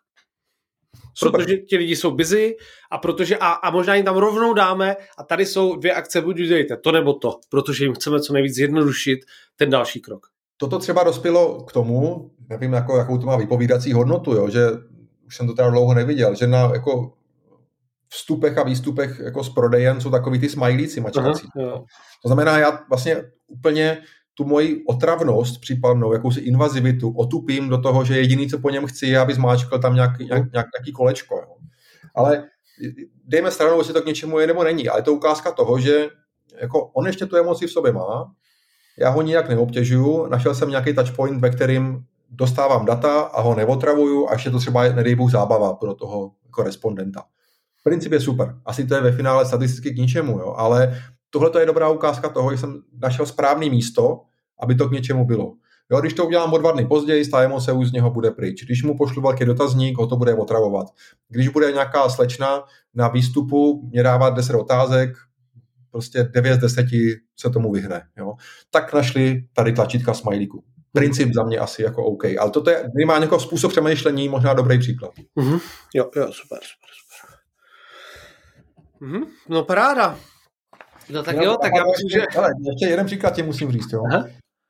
[1.26, 1.42] Super.
[1.42, 2.56] Protože ti lidi jsou busy
[2.92, 6.40] a protože a, a možná jim tam rovnou dáme a tady jsou dvě akce, buď
[6.40, 9.20] udělejte to nebo to, protože jim chceme co nejvíc zjednodušit
[9.56, 10.28] ten další krok.
[10.58, 14.68] Toto třeba dospělo k tomu, nevím, jako, jakou to má vypovídací hodnotu, jo, že
[15.28, 17.14] už jsem to teda dlouho neviděl, že na jako
[18.10, 21.48] vstupech a výstupech jako z prodejen jsou takový ty smajlíci mačkací.
[21.60, 21.84] Aha,
[22.22, 24.02] to znamená, já vlastně úplně
[24.40, 29.06] tu moji otravnost případnou, jakousi invazivitu otupím do toho, že jediný, co po něm chci,
[29.06, 31.36] je, aby zmáčkl tam nějaký, nějak, nějak, nějaký kolečko.
[31.36, 31.56] Jo.
[32.16, 32.44] Ale
[33.26, 36.08] dejme stranou, jestli to k něčemu je nebo není, ale je to ukázka toho, že
[36.62, 38.32] jako on ještě tu emoci v sobě má,
[39.00, 44.30] já ho nijak neobtěžuju, našel jsem nějaký touchpoint, ve kterým dostávám data a ho neotravuju
[44.30, 47.24] a ještě to třeba, nedej Bůh, zábava pro toho korespondenta.
[47.84, 48.56] Princip je super.
[48.66, 50.54] Asi to je ve finále statisticky k ničemu, jo?
[50.58, 54.22] ale tohle je dobrá ukázka toho, že jsem našel správné místo,
[54.60, 55.54] aby to k něčemu bylo.
[55.92, 58.66] Jo, když to udělám o dva dny později, ta emoce už z něho bude pryč.
[58.66, 60.88] Když mu pošlu velký dotazník, ho to bude otravovat.
[61.30, 65.10] Když bude nějaká slečna na výstupu mě dávat 10 otázek,
[65.92, 66.86] prostě 9 z 10
[67.40, 68.02] se tomu vyhne.
[68.18, 68.34] Jo.
[68.72, 72.26] Tak našli tady tlačítka smajlíku princip za mě asi jako OK.
[72.40, 75.12] Ale toto je minimálně jako způsob přemýšlení možná dobrý příklad.
[75.38, 75.60] Mm-hmm.
[75.96, 77.30] Jo, jo, super, super, super.
[79.02, 79.28] Mm-hmm.
[79.50, 80.20] No paráda.
[81.10, 82.38] No tak no, jo, tak já myslím, že...
[82.38, 84.02] Ale ještě jeden příklad tě musím říct, jo.
[84.12, 84.28] Aha.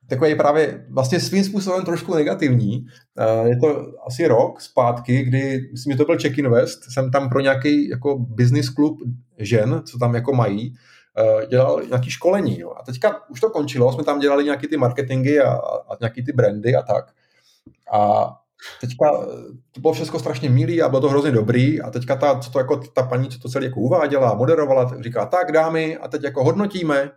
[0.10, 2.86] Takový právě vlastně svým způsobem trošku negativní.
[3.18, 7.30] Eh, je to asi rok zpátky, kdy, myslím, že to byl Check Invest, jsem tam
[7.30, 8.98] pro nějaký jako business klub
[9.38, 10.74] žen, co tam jako mají,
[11.20, 12.60] Eh, dělal nějaký školení.
[12.60, 12.74] Jo.
[12.80, 16.32] A teďka už to končilo, jsme tam dělali nějaký ty marketingy a, a nějaký ty
[16.32, 17.06] brandy a tak.
[17.94, 18.32] A
[18.82, 19.26] teďka eh,
[19.72, 22.60] to bylo všechno strašně milý a bylo to hrozně dobrý a teďka ta, co to
[22.60, 26.44] jako, ta paní, co to celé jako uváděla, moderovala, říká, tak dámy, a teď jako
[26.44, 27.12] hodnotíme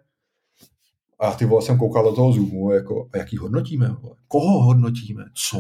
[1.22, 3.88] A ty vole jsem koukal do toho Zoomu, jako, a jaký hodnotíme?
[3.88, 4.14] Vole?
[4.28, 5.24] Koho hodnotíme?
[5.48, 5.58] Co?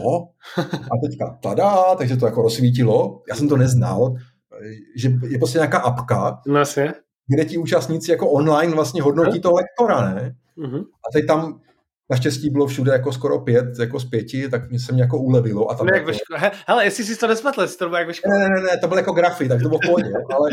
[0.62, 3.22] A teďka tada, takže to jako rozsvítilo.
[3.28, 4.14] Já jsem to neznal,
[4.96, 6.94] že je prostě nějaká apka, Vlastně.
[7.34, 10.34] kde ti účastníci jako online vlastně hodnotí toho lektora, ne?
[10.56, 10.76] Mhm.
[10.78, 11.60] A teď tam
[12.10, 15.70] Naštěstí bylo všude jako skoro pět, jako z pěti, tak mě se mě jako ulevilo.
[15.70, 18.14] A tam Ne, jak jako, hele, jestli jsi to nespletl, jestli to bylo jak ve
[18.14, 18.38] škole.
[18.38, 20.50] ne, ne, ne, ne, to bylo jako grafy, tak to bylo v pohodě, ale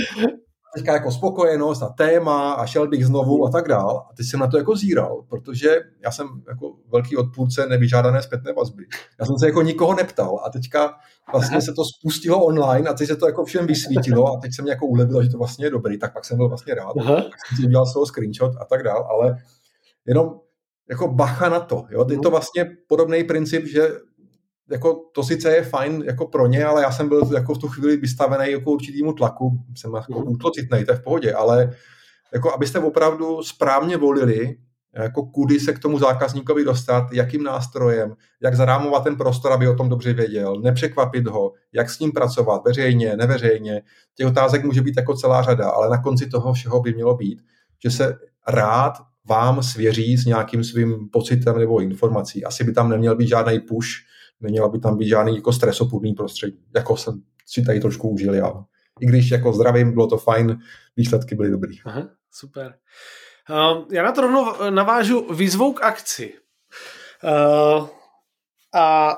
[0.76, 4.08] teďka jako spokojenost a téma a šel bych znovu a tak dál.
[4.10, 8.54] A teď jsem na to jako zíral, protože já jsem jako velký odpůrce nevyžádané zpětné
[8.54, 8.86] vazby.
[9.20, 10.94] Já jsem se jako nikoho neptal a teďka
[11.32, 14.68] vlastně se to spustilo online a teď se to jako všem vysvítilo a teď jsem
[14.68, 16.94] jako ulevilo, že to vlastně je dobrý, tak pak jsem byl vlastně rád.
[17.00, 17.16] Aha.
[17.16, 19.38] Tak jsem si udělal svého screenshot a tak dál, ale
[20.06, 20.40] jenom
[20.90, 21.86] jako bacha na to.
[21.90, 22.06] Jo?
[22.10, 23.90] Je to vlastně podobný princip, že
[24.72, 27.68] jako to sice je fajn jako pro ně, ale já jsem byl jako v tu
[27.68, 30.30] chvíli vystavený jako určitýmu tlaku, jsem jako Mhm.
[30.32, 31.72] útlocitnej, to je v pohodě, ale
[32.34, 34.58] jako abyste opravdu správně volili,
[34.94, 39.76] jako kudy se k tomu zákazníkovi dostat, jakým nástrojem, jak zarámovat ten prostor, aby o
[39.76, 43.82] tom dobře věděl, nepřekvapit ho, jak s ním pracovat, veřejně, neveřejně.
[44.16, 47.42] Těch otázek může být jako celá řada, ale na konci toho všeho by mělo být,
[47.84, 48.18] že se
[48.48, 48.94] rád
[49.30, 52.46] vám svěří s nějakým svým pocitem nebo informací.
[52.46, 53.88] Asi by tam neměl být žádný push,
[54.42, 58.66] neměla by tam být žádný jako stresopudný prostředí, jako jsem si tady trošku užil já.
[59.00, 60.60] I když jako zdravím, bylo to fajn,
[60.98, 61.78] výsledky byly dobrý.
[61.86, 62.78] Aha, super.
[63.50, 66.34] Um, já na to rovnou navážu výzvou k akci.
[67.24, 67.88] Uh,
[68.74, 69.18] a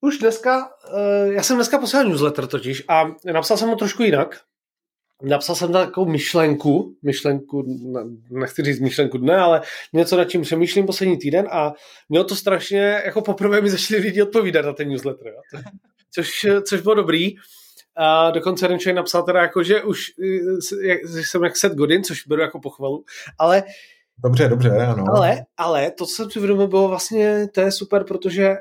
[0.00, 4.40] už dneska, uh, já jsem dneska poslal newsletter totiž a napsal jsem ho trošku jinak.
[5.22, 7.64] Napsal jsem takovou myšlenku, myšlenku,
[8.30, 9.62] nechci říct myšlenku dne, ale
[9.92, 11.72] něco, nad čím přemýšlím poslední týden a
[12.08, 15.60] mělo to strašně, jako poprvé mi začali lidi odpovídat na ten newsletter, jo.
[16.10, 17.34] Což, což bylo dobrý.
[17.96, 20.00] A dokonce jeden člověk napsal teda jako, že už
[20.84, 23.04] eh, že jsem jak set godin, což beru jako pochvalu,
[23.38, 23.62] ale,
[24.24, 25.04] Dobře, dobře, ano.
[25.14, 28.54] ale, ale to, co jsem si uvědomil, bylo vlastně, to je super, protože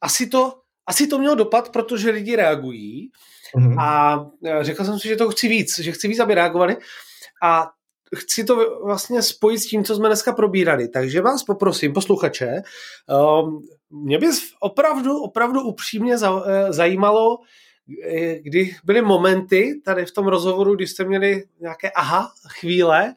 [0.00, 0.54] asi to,
[0.86, 3.10] asi to mělo dopad, protože lidi reagují
[3.56, 3.78] Mhm.
[3.78, 6.76] a e, řekl jsem si, že to chci víc, že chci víc, aby reagovali
[7.42, 7.70] a
[8.16, 10.88] chci to vlastně spojit s tím, co jsme dneska probírali.
[10.88, 12.62] Takže vás poprosím, posluchače,
[13.42, 14.26] um, mě by
[14.60, 17.38] opravdu, opravdu upřímně za, eh, zajímalo,
[18.08, 23.14] eh, kdy byly momenty tady v tom rozhovoru, kdy jste měli nějaké aha chvíle,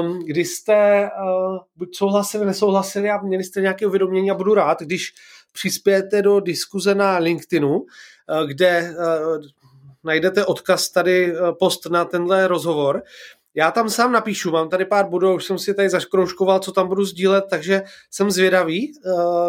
[0.00, 4.80] um, kdy jste uh, buď souhlasili, nesouhlasili a měli jste nějaké uvědomění a budu rád,
[4.80, 5.12] když
[5.52, 7.84] přispějete do diskuze na LinkedInu,
[8.46, 9.44] kde uh,
[10.04, 13.02] najdete odkaz tady, uh, post na tenhle rozhovor.
[13.54, 16.88] Já tam sám napíšu, mám tady pár bodů, už jsem si tady zaškroužkoval, co tam
[16.88, 18.92] budu sdílet, takže jsem zvědavý,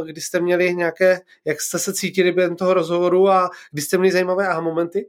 [0.06, 4.12] kdy jste měli nějaké, jak jste se cítili během toho rozhovoru a kdy jste měli
[4.12, 5.08] zajímavé aha momenty.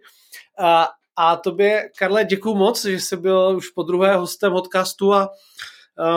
[0.59, 5.31] A, a tobě, Karle, děkuju moc, že jsi byl už po druhé hostem podcastu a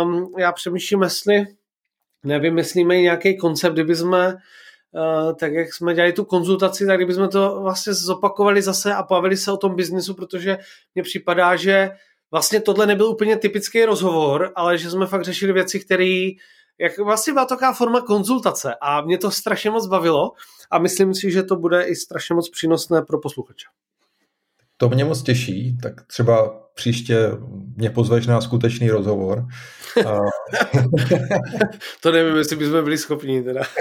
[0.03, 1.45] um, já přemýšlím, jestli
[2.23, 4.37] nevymyslíme nějaký koncept, kdyby jsme
[5.39, 9.51] tak jak jsme dělali tu konzultaci, tak kdybychom to vlastně zopakovali zase a bavili se
[9.51, 10.57] o tom biznisu, protože
[10.95, 11.89] mně připadá, že
[12.31, 16.29] vlastně tohle nebyl úplně typický rozhovor, ale že jsme fakt řešili věci, které
[16.79, 20.31] jak vlastně byla taková forma konzultace a mě to strašně moc bavilo
[20.71, 23.65] a myslím si, že to bude i strašně moc přínosné pro posluchače.
[24.77, 27.31] To mě moc těší, tak třeba příště
[27.75, 29.45] mě pozveš na skutečný rozhovor.
[30.07, 30.19] A
[32.01, 33.61] To nevím, jestli bychom byli schopni teda.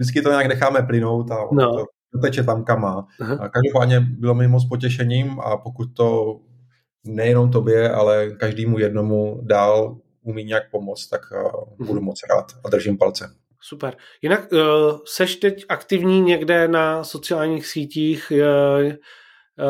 [0.00, 1.76] Vždycky to nějak necháme plynout a No.
[1.76, 1.84] to
[2.14, 3.06] doteče tam kam má.
[3.20, 3.38] Aha.
[3.40, 6.36] A každopádně bylo mi moc potěšením a pokud to
[7.04, 11.20] nejenom tobě, ale každému jednomu dál umí nějak pomoct, tak
[11.78, 13.34] uh, budu moc rád a držím palce.
[13.62, 13.96] Super.
[14.22, 14.58] Jinak uh,
[15.04, 18.92] seš teď aktivní někde na sociálních sítích, uh,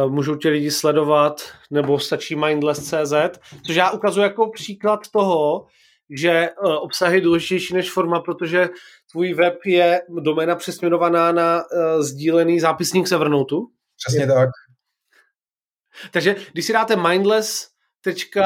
[0.04, 5.66] uh, můžou tě lidi sledovat, nebo stačí mindless.cz, což já ukazuji jako příklad toho,
[6.10, 8.68] že uh, obsah je důležitější než forma, protože
[9.10, 13.66] tvůj web je doména přesměrovaná na uh, sdílený zápisník z Evernoteu.
[13.96, 14.48] Přesně tak.
[16.10, 18.40] Takže když si dáte mindless.cz,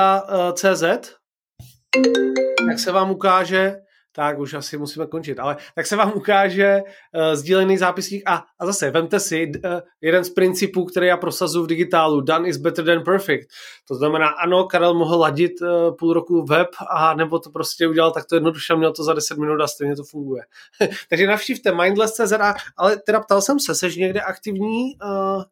[2.69, 3.77] tak se vám ukáže,
[4.17, 8.67] tak už asi musíme končit, ale tak se vám ukáže uh, sdílený zápisník a, a
[8.67, 12.85] zase vemte si uh, jeden z principů, který já prosazuji v digitálu, done is better
[12.85, 13.49] than perfect.
[13.89, 18.11] To znamená, ano, Karel mohl ladit uh, půl roku web a nebo to prostě udělal
[18.11, 20.43] takto jednoduše měl to za 10 minut a stejně to funguje.
[21.11, 22.33] Takže navštívte mindless.cz,
[22.77, 25.43] ale teda ptal jsem se, seš někde aktivní uh,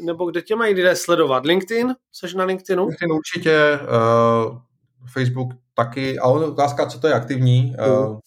[0.00, 1.46] nebo kde tě mají lidé sledovat?
[1.46, 1.94] LinkedIn?
[2.12, 2.86] Seš na LinkedInu?
[2.86, 4.58] LinkedIn určitě, uh,
[5.12, 7.74] Facebook taky, ale otázka, co to je aktivní.
[7.88, 8.18] Uh,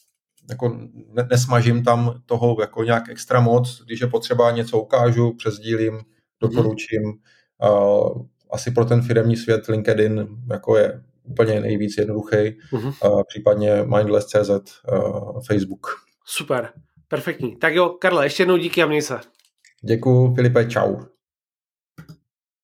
[0.50, 0.78] jako
[1.14, 6.00] ne, nesmažím tam toho jako nějak extra moc, když je potřeba něco ukážu, přesdílím,
[6.42, 7.04] doporučím.
[7.72, 13.24] Uh, asi pro ten firemní svět LinkedIn jako je úplně nejvíc jednoduchý, uh-huh.
[13.28, 14.50] případně mindless.cz,
[15.48, 15.88] Facebook.
[16.26, 16.70] Super,
[17.08, 17.56] perfektní.
[17.56, 19.20] Tak jo, Karle, ještě jednou díky a měj se.
[19.82, 20.96] Děkuji, Filipe, čau.